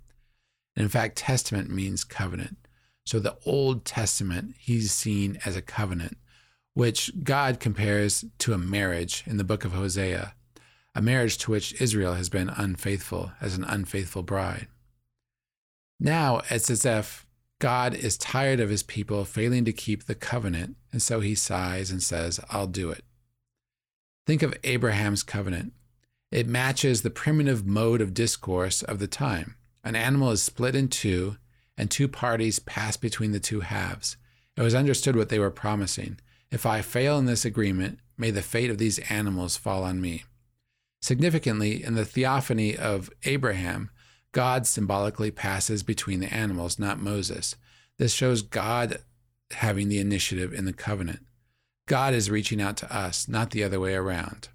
In 0.76 0.88
fact, 0.88 1.16
testament 1.16 1.70
means 1.70 2.04
covenant. 2.04 2.58
So 3.06 3.18
the 3.18 3.36
Old 3.44 3.84
Testament, 3.84 4.54
he's 4.58 4.92
seen 4.92 5.38
as 5.44 5.56
a 5.56 5.62
covenant, 5.62 6.16
which 6.72 7.12
God 7.22 7.60
compares 7.60 8.24
to 8.38 8.52
a 8.52 8.58
marriage 8.58 9.22
in 9.26 9.36
the 9.36 9.44
book 9.44 9.64
of 9.64 9.72
Hosea, 9.72 10.34
a 10.94 11.02
marriage 11.02 11.38
to 11.38 11.50
which 11.50 11.80
Israel 11.80 12.14
has 12.14 12.28
been 12.28 12.48
unfaithful 12.48 13.32
as 13.40 13.56
an 13.56 13.64
unfaithful 13.64 14.22
bride. 14.22 14.68
Now 16.00 16.42
it's 16.50 16.70
as 16.70 16.84
if 16.84 17.26
God 17.60 17.94
is 17.94 18.18
tired 18.18 18.60
of 18.60 18.70
his 18.70 18.82
people 18.82 19.24
failing 19.24 19.64
to 19.64 19.72
keep 19.72 20.04
the 20.04 20.14
covenant, 20.14 20.76
and 20.92 21.00
so 21.00 21.20
he 21.20 21.34
sighs 21.34 21.90
and 21.90 22.02
says, 22.02 22.40
I'll 22.50 22.66
do 22.66 22.90
it. 22.90 23.04
Think 24.26 24.42
of 24.42 24.54
Abraham's 24.64 25.22
covenant. 25.22 25.72
It 26.30 26.48
matches 26.48 27.02
the 27.02 27.10
primitive 27.10 27.64
mode 27.66 28.00
of 28.00 28.14
discourse 28.14 28.82
of 28.82 28.98
the 28.98 29.06
time. 29.06 29.56
An 29.84 29.94
animal 29.94 30.30
is 30.30 30.42
split 30.42 30.74
in 30.74 30.88
two, 30.88 31.36
and 31.76 31.90
two 31.90 32.08
parties 32.08 32.58
passed 32.58 33.00
between 33.00 33.32
the 33.32 33.40
two 33.40 33.60
halves. 33.60 34.16
It 34.56 34.62
was 34.62 34.74
understood 34.74 35.16
what 35.16 35.28
they 35.28 35.38
were 35.38 35.50
promising. 35.50 36.18
If 36.50 36.66
I 36.66 36.82
fail 36.82 37.18
in 37.18 37.26
this 37.26 37.44
agreement, 37.44 37.98
may 38.16 38.30
the 38.30 38.42
fate 38.42 38.70
of 38.70 38.78
these 38.78 39.00
animals 39.10 39.56
fall 39.56 39.82
on 39.82 40.00
me. 40.00 40.24
Significantly, 41.02 41.82
in 41.82 41.94
the 41.94 42.04
theophany 42.04 42.76
of 42.76 43.10
Abraham, 43.24 43.90
God 44.32 44.66
symbolically 44.66 45.30
passes 45.30 45.82
between 45.82 46.20
the 46.20 46.32
animals, 46.32 46.78
not 46.78 47.00
Moses. 47.00 47.56
This 47.98 48.14
shows 48.14 48.42
God 48.42 48.98
having 49.50 49.88
the 49.88 49.98
initiative 49.98 50.52
in 50.52 50.64
the 50.64 50.72
covenant. 50.72 51.20
God 51.86 52.14
is 52.14 52.30
reaching 52.30 52.60
out 52.62 52.76
to 52.78 52.96
us, 52.96 53.28
not 53.28 53.50
the 53.50 53.62
other 53.62 53.78
way 53.78 53.94
around. 53.94 54.48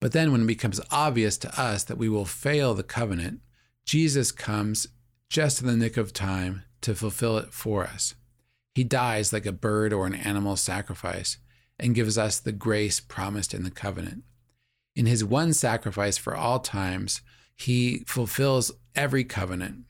But 0.00 0.12
then, 0.12 0.32
when 0.32 0.42
it 0.42 0.46
becomes 0.46 0.80
obvious 0.90 1.36
to 1.38 1.60
us 1.60 1.84
that 1.84 1.98
we 1.98 2.08
will 2.08 2.24
fail 2.24 2.74
the 2.74 2.82
covenant, 2.82 3.40
Jesus 3.84 4.32
comes 4.32 4.88
just 5.32 5.62
in 5.62 5.66
the 5.66 5.74
nick 5.74 5.96
of 5.96 6.12
time 6.12 6.62
to 6.82 6.94
fulfill 6.94 7.38
it 7.38 7.54
for 7.54 7.84
us. 7.84 8.14
He 8.74 8.84
dies 8.84 9.32
like 9.32 9.46
a 9.46 9.52
bird 9.52 9.90
or 9.90 10.06
an 10.06 10.14
animal 10.14 10.56
sacrifice 10.56 11.38
and 11.78 11.94
gives 11.94 12.18
us 12.18 12.38
the 12.38 12.52
grace 12.52 13.00
promised 13.00 13.54
in 13.54 13.62
the 13.62 13.70
covenant. 13.70 14.24
In 14.94 15.06
his 15.06 15.24
one 15.24 15.54
sacrifice 15.54 16.18
for 16.18 16.36
all 16.36 16.58
times, 16.58 17.22
he 17.56 18.04
fulfills 18.06 18.72
every 18.94 19.24
covenant. 19.24 19.84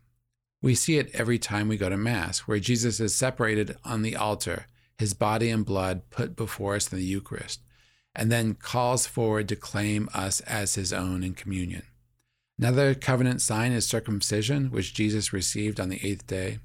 We 0.62 0.76
see 0.76 0.98
it 0.98 1.10
every 1.12 1.40
time 1.40 1.66
we 1.66 1.76
go 1.76 1.88
to 1.88 1.96
Mass, 1.96 2.40
where 2.40 2.60
Jesus 2.60 3.00
is 3.00 3.12
separated 3.12 3.76
on 3.84 4.02
the 4.02 4.14
altar, 4.14 4.66
his 4.96 5.12
body 5.12 5.50
and 5.50 5.66
blood 5.66 6.08
put 6.10 6.36
before 6.36 6.76
us 6.76 6.92
in 6.92 6.98
the 6.98 7.04
Eucharist, 7.04 7.62
and 8.14 8.30
then 8.30 8.54
calls 8.54 9.08
forward 9.08 9.48
to 9.48 9.56
claim 9.56 10.08
us 10.14 10.38
as 10.42 10.76
his 10.76 10.92
own 10.92 11.24
in 11.24 11.34
communion. 11.34 11.82
Another 12.58 12.94
covenant 12.94 13.40
sign 13.40 13.72
is 13.72 13.86
circumcision, 13.86 14.70
which 14.70 14.94
Jesus 14.94 15.32
received 15.32 15.80
on 15.80 15.88
the 15.88 16.04
eighth 16.06 16.26
day. 16.26 16.58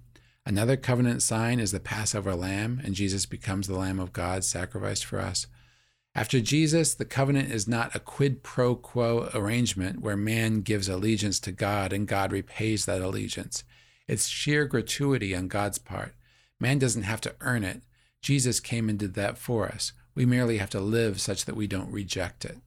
Another 0.46 0.78
covenant 0.78 1.22
sign 1.22 1.60
is 1.60 1.72
the 1.72 1.80
Passover 1.80 2.36
lamb, 2.36 2.82
and 2.84 2.96
Jesus 2.96 3.26
becomes 3.26 3.68
the 3.68 3.78
Lamb 3.78 4.00
of 4.00 4.14
God 4.14 4.44
sacrificed 4.44 5.06
for 5.06 5.20
us. 5.20 5.48
After 6.16 6.40
Jesus, 6.40 6.96
the 6.96 7.06
covenant 7.06 7.52
is 7.52 7.68
not 7.68 7.96
a 7.96 8.00
quid 8.00 8.42
pro 8.42 8.76
quo 8.76 9.30
arrangement 9.34 10.02
where 10.02 10.18
man 10.18 10.62
gives 10.62 10.90
allegiance 10.90 11.40
to 11.42 11.52
God 11.52 11.94
and 11.94 12.08
God 12.08 12.32
repays 12.32 12.86
that 12.86 13.02
allegiance. 13.02 13.64
It's 14.08 14.28
sheer 14.28 14.66
gratuity 14.66 15.36
on 15.36 15.48
God's 15.48 15.78
part. 15.78 16.16
Man 16.60 16.80
doesn't 16.80 17.04
have 17.04 17.22
to 17.22 17.36
earn 17.42 17.64
it. 17.64 17.84
Jesus 18.22 18.60
came 18.60 18.90
and 18.90 18.98
did 18.98 19.14
that 19.14 19.38
for 19.38 19.68
us. 19.68 19.92
We 20.16 20.26
merely 20.26 20.58
have 20.58 20.72
to 20.72 20.80
live 20.80 21.22
such 21.22 21.46
that 21.46 21.56
we 21.56 21.68
don't 21.68 21.92
reject 21.92 22.46
it. 22.46 22.58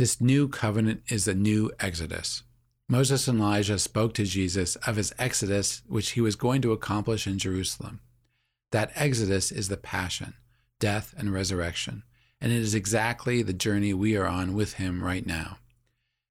This 0.00 0.18
new 0.18 0.48
covenant 0.48 1.02
is 1.10 1.28
a 1.28 1.34
new 1.34 1.70
exodus. 1.78 2.42
Moses 2.88 3.28
and 3.28 3.38
Elijah 3.38 3.78
spoke 3.78 4.14
to 4.14 4.24
Jesus 4.24 4.76
of 4.76 4.96
his 4.96 5.12
exodus, 5.18 5.82
which 5.86 6.12
he 6.12 6.22
was 6.22 6.36
going 6.36 6.62
to 6.62 6.72
accomplish 6.72 7.26
in 7.26 7.36
Jerusalem. 7.36 8.00
That 8.72 8.92
exodus 8.94 9.52
is 9.52 9.68
the 9.68 9.76
passion, 9.76 10.32
death, 10.78 11.12
and 11.18 11.34
resurrection, 11.34 12.04
and 12.40 12.50
it 12.50 12.62
is 12.62 12.74
exactly 12.74 13.42
the 13.42 13.52
journey 13.52 13.92
we 13.92 14.16
are 14.16 14.26
on 14.26 14.54
with 14.54 14.76
him 14.76 15.04
right 15.04 15.26
now. 15.26 15.58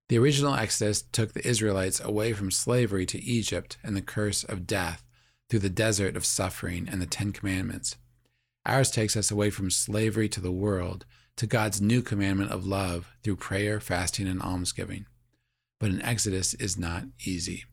The 0.08 0.18
original 0.18 0.56
exodus 0.56 1.04
took 1.04 1.34
the 1.34 1.48
Israelites 1.48 2.00
away 2.00 2.34
from 2.34 2.50
slavery 2.50 3.06
to 3.06 3.24
Egypt 3.24 3.78
and 3.84 3.96
the 3.96 4.02
curse 4.02 4.44
of 4.44 4.66
death 4.66 5.06
through 5.48 5.60
the 5.60 5.70
desert 5.70 6.18
of 6.18 6.26
suffering 6.26 6.90
and 6.90 7.00
the 7.00 7.06
Ten 7.06 7.32
Commandments. 7.32 7.98
Ours 8.66 8.90
takes 8.90 9.16
us 9.16 9.30
away 9.30 9.52
from 9.52 9.70
slavery 9.70 10.28
to 10.30 10.42
the 10.42 10.52
world 10.52 11.06
to 11.40 11.48
God's 11.48 11.82
new 11.82 12.02
commandment 12.02 12.52
of 12.52 12.66
love 12.66 13.14
through 13.24 13.38
prayer, 13.38 13.80
fasting, 13.80 14.28
and 14.28 14.42
almsgiving 14.42 15.06
but 15.80 15.90
an 15.90 16.02
exodus 16.02 16.54
is 16.56 16.78
not 16.78 17.06
easy. 17.26 17.66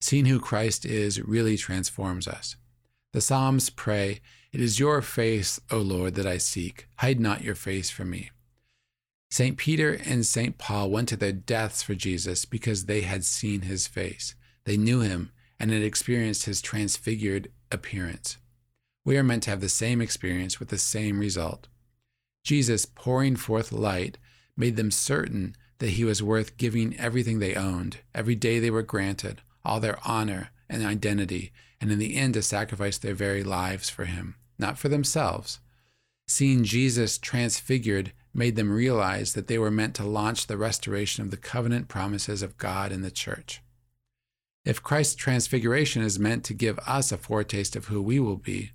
Seeing 0.00 0.26
who 0.26 0.38
Christ 0.38 0.84
is 0.84 1.20
really 1.20 1.56
transforms 1.56 2.28
us. 2.28 2.56
The 3.12 3.20
Psalms 3.20 3.70
pray, 3.70 4.20
It 4.52 4.60
is 4.60 4.78
your 4.78 5.00
face, 5.00 5.60
O 5.70 5.78
Lord, 5.78 6.14
that 6.14 6.26
I 6.26 6.38
seek. 6.38 6.86
Hide 6.98 7.18
not 7.20 7.42
your 7.42 7.54
face 7.54 7.90
from 7.90 8.10
me. 8.10 8.30
St. 9.30 9.56
Peter 9.56 9.98
and 10.04 10.26
St. 10.26 10.58
Paul 10.58 10.90
went 10.90 11.08
to 11.08 11.16
their 11.16 11.32
deaths 11.32 11.82
for 11.82 11.94
Jesus 11.94 12.44
because 12.44 12.84
they 12.84 13.00
had 13.00 13.24
seen 13.24 13.62
his 13.62 13.86
face. 13.86 14.34
They 14.64 14.76
knew 14.76 15.00
him 15.00 15.32
and 15.58 15.70
had 15.70 15.82
experienced 15.82 16.44
his 16.44 16.60
transfigured 16.60 17.50
appearance. 17.72 18.36
We 19.04 19.16
are 19.16 19.24
meant 19.24 19.44
to 19.44 19.50
have 19.50 19.60
the 19.60 19.68
same 19.68 20.00
experience 20.00 20.60
with 20.60 20.68
the 20.68 20.78
same 20.78 21.18
result. 21.18 21.68
Jesus 22.44 22.86
pouring 22.86 23.36
forth 23.36 23.72
light 23.72 24.18
made 24.56 24.76
them 24.76 24.90
certain 24.90 25.56
that 25.78 25.90
he 25.90 26.04
was 26.04 26.22
worth 26.22 26.56
giving 26.56 26.96
everything 26.98 27.38
they 27.38 27.54
owned, 27.54 27.98
every 28.14 28.36
day 28.36 28.60
they 28.60 28.70
were 28.70 28.82
granted, 28.82 29.42
all 29.64 29.80
their 29.80 29.98
honor 30.04 30.50
and 30.68 30.84
identity, 30.84 31.52
and 31.80 31.90
in 31.90 31.98
the 31.98 32.16
end 32.16 32.34
to 32.34 32.42
sacrifice 32.42 32.98
their 32.98 33.14
very 33.14 33.42
lives 33.42 33.90
for 33.90 34.04
him, 34.04 34.36
not 34.58 34.78
for 34.78 34.88
themselves. 34.88 35.58
Seeing 36.28 36.64
Jesus 36.64 37.18
transfigured 37.18 38.12
made 38.32 38.56
them 38.56 38.72
realize 38.72 39.34
that 39.34 39.46
they 39.46 39.58
were 39.58 39.70
meant 39.70 39.94
to 39.96 40.04
launch 40.04 40.46
the 40.46 40.56
restoration 40.56 41.22
of 41.22 41.30
the 41.30 41.36
covenant 41.36 41.88
promises 41.88 42.42
of 42.42 42.58
God 42.58 42.92
in 42.92 43.02
the 43.02 43.10
church. 43.10 43.62
If 44.64 44.82
Christ's 44.82 45.14
transfiguration 45.14 46.02
is 46.02 46.18
meant 46.18 46.44
to 46.44 46.54
give 46.54 46.78
us 46.80 47.12
a 47.12 47.18
foretaste 47.18 47.76
of 47.76 47.86
who 47.86 48.00
we 48.00 48.18
will 48.18 48.36
be, 48.36 48.72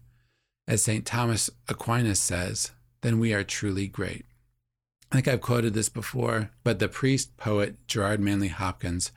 as 0.67 0.83
St. 0.83 1.05
Thomas 1.05 1.49
Aquinas 1.67 2.19
says, 2.19 2.71
then 3.01 3.19
we 3.19 3.33
are 3.33 3.43
truly 3.43 3.87
great. 3.87 4.25
I 5.11 5.15
think 5.15 5.27
I've 5.27 5.41
quoted 5.41 5.73
this 5.73 5.89
before, 5.89 6.51
but 6.63 6.79
the 6.79 6.87
priest 6.87 7.35
poet 7.37 7.75
Gerard 7.87 8.19
Manley 8.19 8.49
Hopkins 8.49 9.11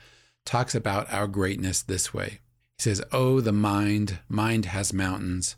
talks 0.44 0.74
about 0.74 1.12
our 1.12 1.26
greatness 1.26 1.82
this 1.82 2.14
way. 2.14 2.40
He 2.78 2.82
says, 2.82 3.02
Oh, 3.12 3.40
the 3.40 3.52
mind, 3.52 4.20
mind 4.28 4.66
has 4.66 4.92
mountains, 4.92 5.56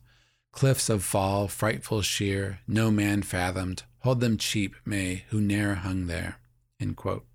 cliffs 0.52 0.88
of 0.88 1.04
fall, 1.04 1.48
frightful 1.48 2.02
sheer, 2.02 2.60
no 2.66 2.90
man 2.90 3.22
fathomed, 3.22 3.84
hold 4.00 4.20
them 4.20 4.37
cheap, 4.37 4.74
may, 4.84 5.24
who 5.28 5.40
ne'er 5.40 5.74
hung 5.74 6.06
there. 6.06 6.38
End 6.80 6.96
quote. 6.96 7.26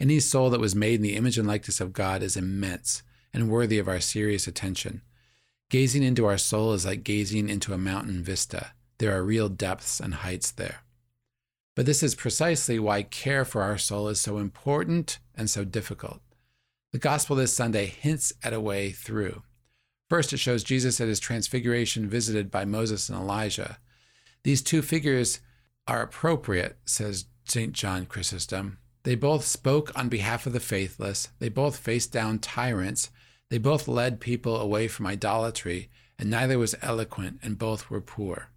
Any 0.00 0.18
soul 0.20 0.50
that 0.50 0.60
was 0.60 0.74
made 0.74 0.96
in 0.96 1.02
the 1.02 1.16
image 1.16 1.38
and 1.38 1.46
likeness 1.46 1.80
of 1.80 1.92
God 1.92 2.22
is 2.22 2.36
immense 2.36 3.02
and 3.32 3.50
worthy 3.50 3.78
of 3.78 3.88
our 3.88 4.00
serious 4.00 4.46
attention. 4.46 5.02
Gazing 5.70 6.02
into 6.02 6.26
our 6.26 6.38
soul 6.38 6.72
is 6.72 6.84
like 6.84 7.04
gazing 7.04 7.48
into 7.48 7.72
a 7.72 7.78
mountain 7.78 8.22
vista. 8.22 8.72
There 8.98 9.16
are 9.16 9.24
real 9.24 9.48
depths 9.48 10.00
and 10.00 10.14
heights 10.14 10.50
there. 10.50 10.80
But 11.74 11.86
this 11.86 12.02
is 12.02 12.14
precisely 12.14 12.78
why 12.78 13.02
care 13.02 13.44
for 13.44 13.62
our 13.62 13.78
soul 13.78 14.08
is 14.08 14.20
so 14.20 14.38
important 14.38 15.18
and 15.34 15.50
so 15.50 15.64
difficult. 15.64 16.20
The 16.92 16.98
gospel 16.98 17.34
this 17.34 17.52
Sunday 17.52 17.86
hints 17.86 18.32
at 18.44 18.52
a 18.52 18.60
way 18.60 18.92
through. 18.92 19.42
First, 20.08 20.32
it 20.32 20.38
shows 20.38 20.62
Jesus 20.62 21.00
at 21.00 21.08
his 21.08 21.18
transfiguration 21.18 22.08
visited 22.08 22.50
by 22.50 22.64
Moses 22.64 23.08
and 23.08 23.18
Elijah. 23.18 23.78
These 24.44 24.62
two 24.62 24.82
figures 24.82 25.40
are 25.88 26.02
appropriate, 26.02 26.78
says 26.84 27.26
St. 27.46 27.72
John 27.72 28.06
Chrysostom. 28.06 28.78
They 29.02 29.16
both 29.16 29.44
spoke 29.44 29.90
on 29.98 30.08
behalf 30.08 30.46
of 30.46 30.52
the 30.52 30.60
faithless, 30.60 31.28
they 31.38 31.48
both 31.48 31.76
faced 31.76 32.12
down 32.12 32.38
tyrants, 32.38 33.10
they 33.50 33.58
both 33.58 33.88
led 33.88 34.20
people 34.20 34.56
away 34.56 34.88
from 34.88 35.06
idolatry, 35.06 35.90
and 36.18 36.30
neither 36.30 36.58
was 36.58 36.74
eloquent, 36.80 37.40
and 37.42 37.58
both 37.58 37.90
were 37.90 38.00
poor. 38.00 38.50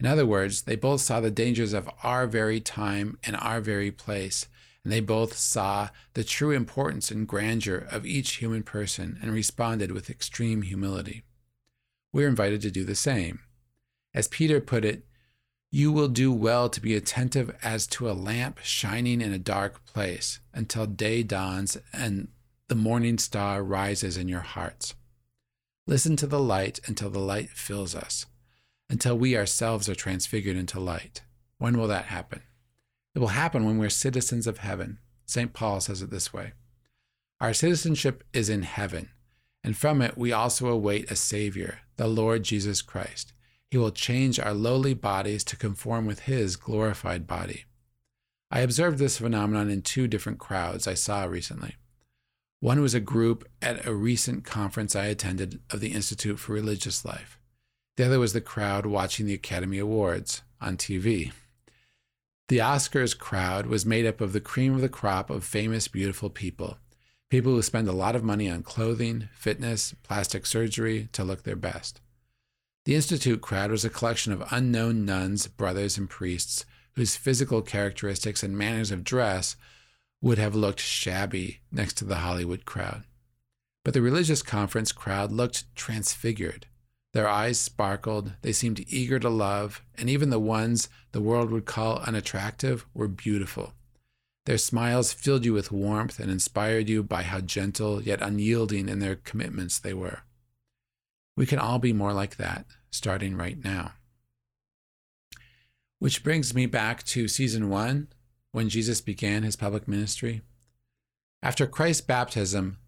In 0.00 0.06
other 0.06 0.26
words, 0.26 0.62
they 0.62 0.76
both 0.76 1.00
saw 1.00 1.20
the 1.20 1.30
dangers 1.30 1.72
of 1.72 1.90
our 2.04 2.26
very 2.26 2.60
time 2.60 3.18
and 3.24 3.34
our 3.36 3.60
very 3.60 3.90
place, 3.90 4.46
and 4.84 4.92
they 4.92 5.00
both 5.00 5.36
saw 5.36 5.88
the 6.14 6.22
true 6.22 6.52
importance 6.52 7.10
and 7.10 7.26
grandeur 7.26 7.86
of 7.90 8.06
each 8.06 8.36
human 8.36 8.62
person 8.62 9.18
and 9.20 9.32
responded 9.32 9.90
with 9.90 10.08
extreme 10.08 10.62
humility. 10.62 11.24
We're 12.12 12.28
invited 12.28 12.62
to 12.62 12.70
do 12.70 12.84
the 12.84 12.94
same. 12.94 13.40
As 14.14 14.28
Peter 14.28 14.60
put 14.60 14.84
it, 14.84 15.04
you 15.70 15.92
will 15.92 16.08
do 16.08 16.32
well 16.32 16.70
to 16.70 16.80
be 16.80 16.94
attentive 16.94 17.54
as 17.62 17.86
to 17.88 18.08
a 18.08 18.12
lamp 18.12 18.60
shining 18.62 19.20
in 19.20 19.32
a 19.32 19.38
dark 19.38 19.84
place 19.84 20.40
until 20.54 20.86
day 20.86 21.22
dawns 21.22 21.76
and 21.92 22.28
the 22.68 22.74
morning 22.74 23.18
star 23.18 23.62
rises 23.62 24.16
in 24.16 24.28
your 24.28 24.40
hearts. 24.40 24.94
Listen 25.86 26.16
to 26.16 26.26
the 26.26 26.40
light 26.40 26.80
until 26.86 27.10
the 27.10 27.18
light 27.18 27.50
fills 27.50 27.94
us 27.94 28.26
until 28.90 29.18
we 29.18 29.36
ourselves 29.36 29.88
are 29.88 29.94
transfigured 29.94 30.56
into 30.56 30.80
light. 30.80 31.22
When 31.58 31.76
will 31.76 31.88
that 31.88 32.06
happen? 32.06 32.42
It 33.14 33.18
will 33.18 33.28
happen 33.28 33.64
when 33.64 33.78
we're 33.78 33.90
citizens 33.90 34.46
of 34.46 34.58
heaven. 34.58 34.98
St. 35.26 35.52
Paul 35.52 35.80
says 35.80 36.02
it 36.02 36.10
this 36.10 36.32
way 36.32 36.52
Our 37.40 37.52
citizenship 37.52 38.24
is 38.32 38.48
in 38.48 38.62
heaven, 38.62 39.10
and 39.62 39.76
from 39.76 40.00
it 40.00 40.16
we 40.16 40.32
also 40.32 40.68
await 40.68 41.10
a 41.10 41.16
Savior, 41.16 41.80
the 41.96 42.06
Lord 42.06 42.44
Jesus 42.44 42.80
Christ. 42.82 43.32
He 43.70 43.76
will 43.76 43.90
change 43.90 44.40
our 44.40 44.54
lowly 44.54 44.94
bodies 44.94 45.44
to 45.44 45.56
conform 45.56 46.06
with 46.06 46.20
His 46.20 46.56
glorified 46.56 47.26
body. 47.26 47.64
I 48.50 48.60
observed 48.60 48.98
this 48.98 49.18
phenomenon 49.18 49.68
in 49.68 49.82
two 49.82 50.08
different 50.08 50.38
crowds 50.38 50.86
I 50.86 50.94
saw 50.94 51.24
recently. 51.24 51.76
One 52.60 52.80
was 52.80 52.94
a 52.94 53.00
group 53.00 53.46
at 53.60 53.86
a 53.86 53.94
recent 53.94 54.44
conference 54.44 54.96
I 54.96 55.06
attended 55.06 55.60
of 55.70 55.80
the 55.80 55.92
Institute 55.92 56.38
for 56.38 56.54
Religious 56.54 57.04
Life. 57.04 57.37
The 57.98 58.06
other 58.06 58.20
was 58.20 58.32
the 58.32 58.40
crowd 58.40 58.86
watching 58.86 59.26
the 59.26 59.34
Academy 59.34 59.78
Awards 59.78 60.42
on 60.60 60.76
TV. 60.76 61.32
The 62.46 62.58
Oscars 62.58 63.18
crowd 63.18 63.66
was 63.66 63.84
made 63.84 64.06
up 64.06 64.20
of 64.20 64.32
the 64.32 64.40
cream 64.40 64.72
of 64.76 64.82
the 64.82 64.88
crop 64.88 65.30
of 65.30 65.42
famous, 65.42 65.88
beautiful 65.88 66.30
people. 66.30 66.78
People 67.28 67.54
who 67.54 67.60
spend 67.60 67.88
a 67.88 67.92
lot 67.92 68.14
of 68.14 68.22
money 68.22 68.48
on 68.48 68.62
clothing, 68.62 69.28
fitness, 69.34 69.96
plastic 70.04 70.46
surgery 70.46 71.08
to 71.10 71.24
look 71.24 71.42
their 71.42 71.56
best. 71.56 72.00
The 72.84 72.94
Institute 72.94 73.40
crowd 73.40 73.72
was 73.72 73.84
a 73.84 73.90
collection 73.90 74.32
of 74.32 74.46
unknown 74.52 75.04
nuns, 75.04 75.48
brothers, 75.48 75.98
and 75.98 76.08
priests 76.08 76.64
whose 76.94 77.16
physical 77.16 77.62
characteristics 77.62 78.44
and 78.44 78.56
manners 78.56 78.92
of 78.92 79.02
dress 79.02 79.56
would 80.20 80.38
have 80.38 80.54
looked 80.54 80.78
shabby 80.78 81.62
next 81.72 81.94
to 81.94 82.04
the 82.04 82.18
Hollywood 82.18 82.64
crowd. 82.64 83.02
But 83.84 83.92
the 83.92 84.02
religious 84.02 84.44
conference 84.44 84.92
crowd 84.92 85.32
looked 85.32 85.74
transfigured. 85.74 86.68
Their 87.14 87.28
eyes 87.28 87.58
sparkled, 87.58 88.34
they 88.42 88.52
seemed 88.52 88.84
eager 88.88 89.18
to 89.18 89.30
love, 89.30 89.82
and 89.96 90.10
even 90.10 90.30
the 90.30 90.38
ones 90.38 90.88
the 91.12 91.20
world 91.20 91.50
would 91.50 91.64
call 91.64 91.98
unattractive 91.98 92.86
were 92.92 93.08
beautiful. 93.08 93.72
Their 94.44 94.58
smiles 94.58 95.12
filled 95.12 95.44
you 95.44 95.52
with 95.52 95.72
warmth 95.72 96.18
and 96.18 96.30
inspired 96.30 96.88
you 96.88 97.02
by 97.02 97.22
how 97.22 97.40
gentle 97.40 98.02
yet 98.02 98.22
unyielding 98.22 98.88
in 98.88 98.98
their 98.98 99.16
commitments 99.16 99.78
they 99.78 99.94
were. 99.94 100.20
We 101.36 101.46
can 101.46 101.58
all 101.58 101.78
be 101.78 101.92
more 101.92 102.12
like 102.12 102.36
that, 102.36 102.66
starting 102.90 103.36
right 103.36 103.62
now. 103.62 103.92
Which 105.98 106.22
brings 106.22 106.54
me 106.54 106.66
back 106.66 107.02
to 107.04 107.28
season 107.28 107.68
one, 107.68 108.08
when 108.52 108.68
Jesus 108.68 109.00
began 109.00 109.42
his 109.42 109.56
public 109.56 109.86
ministry. 109.86 110.42
After 111.42 111.66
Christ's 111.66 112.00
baptism, 112.02 112.78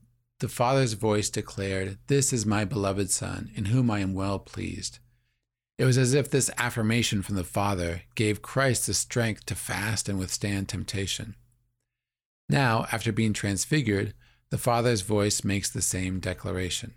the 0.41 0.49
Father's 0.49 0.95
voice 0.95 1.31
declared, 1.31 1.99
This 2.09 2.33
is 2.33 2.45
my 2.45 2.65
beloved 2.65 3.11
Son, 3.11 3.51
in 3.55 3.67
whom 3.67 3.91
I 3.91 4.01
am 4.01 4.15
well 4.15 4.39
pleased. 4.39 4.99
It 5.79 5.85
was 5.85 5.97
as 5.97 6.13
if 6.13 6.31
this 6.31 6.51
affirmation 6.59 7.23
from 7.23 7.37
the 7.37 7.45
Father 7.45 8.03
gave 8.15 8.43
Christ 8.43 8.87
the 8.87 8.95
strength 8.95 9.47
to 9.47 9.55
fast 9.55 10.09
and 10.09 10.19
withstand 10.19 10.69
temptation. 10.69 11.37
Now, 12.49 12.87
after 12.91 13.13
being 13.13 13.33
transfigured, 13.33 14.15
the 14.51 14.59
Father's 14.59 15.03
voice 15.03 15.45
makes 15.45 15.71
the 15.71 15.83
same 15.83 16.21
declaration. 16.21 16.95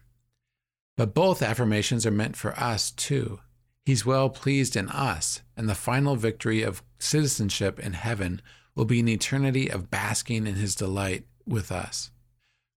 But 0.97 1.13
both 1.13 1.41
affirmations 1.41 2.05
are 2.05 2.11
meant 2.11 2.35
for 2.35 2.57
us 2.59 2.91
too. 2.91 3.39
He's 3.85 4.05
well 4.05 4.29
pleased 4.29 4.75
in 4.75 4.89
us, 4.89 5.41
and 5.57 5.67
the 5.67 5.75
final 5.75 6.15
victory 6.15 6.63
of 6.63 6.83
citizenship 6.97 7.79
in 7.79 7.93
heaven 7.93 8.41
will 8.75 8.85
be 8.85 9.01
an 9.01 9.09
eternity 9.09 9.69
of 9.69 9.91
basking 9.91 10.47
in 10.47 10.55
his 10.55 10.75
delight 10.75 11.25
with 11.45 11.71
us. 11.71 12.11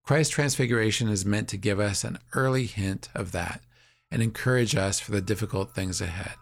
Christ's 0.07 0.35
transfiguration 0.35 1.09
is 1.09 1.27
meant 1.27 1.49
to 1.49 1.57
give 1.57 1.81
us 1.81 2.05
an 2.05 2.21
early 2.33 2.67
hint 2.67 3.09
of 3.13 3.33
that 3.33 3.61
and 4.09 4.23
encourage 4.23 4.77
us 4.77 5.01
for 5.01 5.11
the 5.11 5.21
difficult 5.21 5.75
things 5.75 6.01
ahead. 6.01 6.37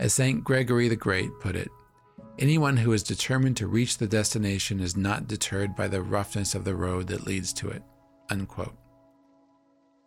As 0.00 0.14
St. 0.14 0.42
Gregory 0.42 0.88
the 0.88 0.96
Great 0.96 1.30
put 1.40 1.54
it, 1.54 1.68
anyone 2.40 2.76
who 2.76 2.92
is 2.92 3.04
determined 3.04 3.56
to 3.58 3.68
reach 3.68 3.98
the 3.98 4.08
destination 4.08 4.80
is 4.80 4.96
not 4.96 5.28
deterred 5.28 5.76
by 5.76 5.86
the 5.86 6.02
roughness 6.02 6.56
of 6.56 6.64
the 6.64 6.74
road 6.74 7.06
that 7.06 7.24
leads 7.24 7.52
to 7.52 7.68
it. 7.68 7.84
Unquote. 8.30 8.76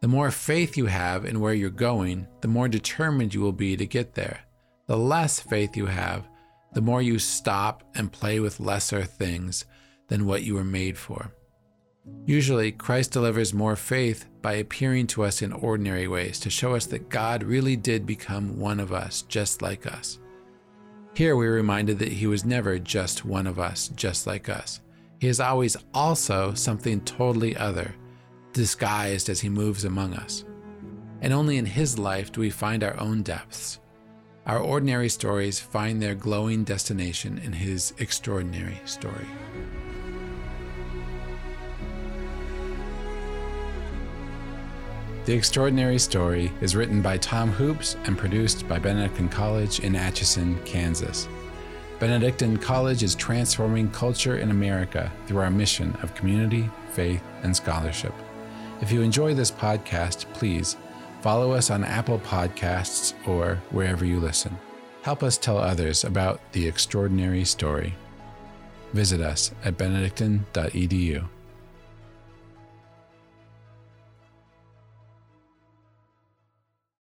The 0.02 0.10
more 0.10 0.30
faith 0.30 0.76
you 0.76 0.88
have 0.88 1.24
in 1.24 1.40
where 1.40 1.54
you're 1.54 1.70
going, 1.70 2.28
the 2.42 2.50
more 2.50 2.68
determined 2.68 3.34
you 3.34 3.40
will 3.40 3.54
be 3.54 3.78
to 3.78 3.86
get 3.86 4.16
there. 4.16 4.42
The 4.88 4.98
less 4.98 5.40
faith 5.40 5.78
you 5.78 5.86
have, 5.86 6.28
the 6.74 6.82
more 6.82 7.02
you 7.02 7.20
stop 7.20 7.86
and 7.96 8.12
play 8.12 8.42
with 8.42 8.60
lesser 8.60 9.04
things 9.04 9.64
than 10.10 10.26
what 10.26 10.44
you 10.44 10.56
were 10.56 10.66
made 10.66 10.98
for. 10.98 11.32
Usually, 12.26 12.72
Christ 12.72 13.12
delivers 13.12 13.54
more 13.54 13.76
faith 13.76 14.26
by 14.42 14.54
appearing 14.54 15.08
to 15.08 15.24
us 15.24 15.42
in 15.42 15.52
ordinary 15.52 16.08
ways 16.08 16.40
to 16.40 16.50
show 16.50 16.76
us 16.76 16.86
that 16.88 17.10
God 17.10 17.44
really 17.44 17.76
did 17.76 18.06
become 18.06 18.60
one 18.60 18.80
of 18.80 18.92
us, 18.92 19.24
just 19.24 19.62
like 19.62 19.86
us. 19.88 20.20
Here 21.16 21.36
we're 21.36 21.56
reminded 21.56 22.00
that 22.00 22.12
He 22.12 22.28
was 22.28 22.44
never 22.44 22.78
just 22.78 23.26
one 23.26 23.48
of 23.48 23.60
us, 23.60 23.88
just 23.90 24.28
like 24.28 24.50
us. 24.50 24.82
He 25.20 25.28
is 25.28 25.40
always 25.40 25.78
also 25.94 26.54
something 26.54 27.02
totally 27.02 27.56
other, 27.56 27.96
disguised 28.54 29.30
as 29.30 29.40
He 29.40 29.50
moves 29.50 29.86
among 29.86 30.14
us. 30.14 30.46
And 31.22 31.32
only 31.32 31.58
in 31.58 31.66
His 31.66 31.98
life 31.98 32.32
do 32.32 32.42
we 32.42 32.50
find 32.50 32.84
our 32.84 33.00
own 33.00 33.24
depths. 33.24 33.80
Our 34.46 34.60
ordinary 34.60 35.10
stories 35.10 35.60
find 35.60 36.02
their 36.02 36.16
glowing 36.16 36.64
destination 36.64 37.40
in 37.40 37.54
His 37.54 37.94
extraordinary 37.98 38.80
story. 38.86 39.26
The 45.26 45.34
Extraordinary 45.34 45.98
Story 45.98 46.52
is 46.62 46.76
written 46.76 47.02
by 47.02 47.18
Tom 47.18 47.50
Hoopes 47.50 47.98
and 48.04 48.16
produced 48.16 48.68
by 48.68 48.78
Benedictine 48.78 49.28
College 49.28 49.80
in 49.80 49.96
Atchison, 49.96 50.62
Kansas. 50.66 51.28
Benedictine 51.98 52.58
College 52.58 53.02
is 53.02 53.16
transforming 53.16 53.90
culture 53.90 54.38
in 54.38 54.52
America 54.52 55.12
through 55.26 55.40
our 55.40 55.50
mission 55.50 55.98
of 56.04 56.14
community, 56.14 56.70
faith, 56.92 57.24
and 57.42 57.56
scholarship. 57.56 58.14
If 58.82 58.92
you 58.92 59.02
enjoy 59.02 59.34
this 59.34 59.50
podcast, 59.50 60.32
please 60.34 60.78
follow 61.22 61.54
us 61.54 61.72
on 61.72 61.84
Apple 61.84 62.20
Podcasts 62.20 63.16
or 63.28 63.56
wherever 63.72 64.06
you 64.06 64.20
listen. 64.20 64.56
Help 65.02 65.24
us 65.24 65.40
tell 65.40 65.58
others 65.58 66.04
about 66.04 66.40
the 66.52 66.68
extraordinary 66.68 67.46
story. 67.46 67.96
Visit 68.94 69.22
us 69.22 69.52
at 69.64 69.76
benedictine.edu. 69.76 71.28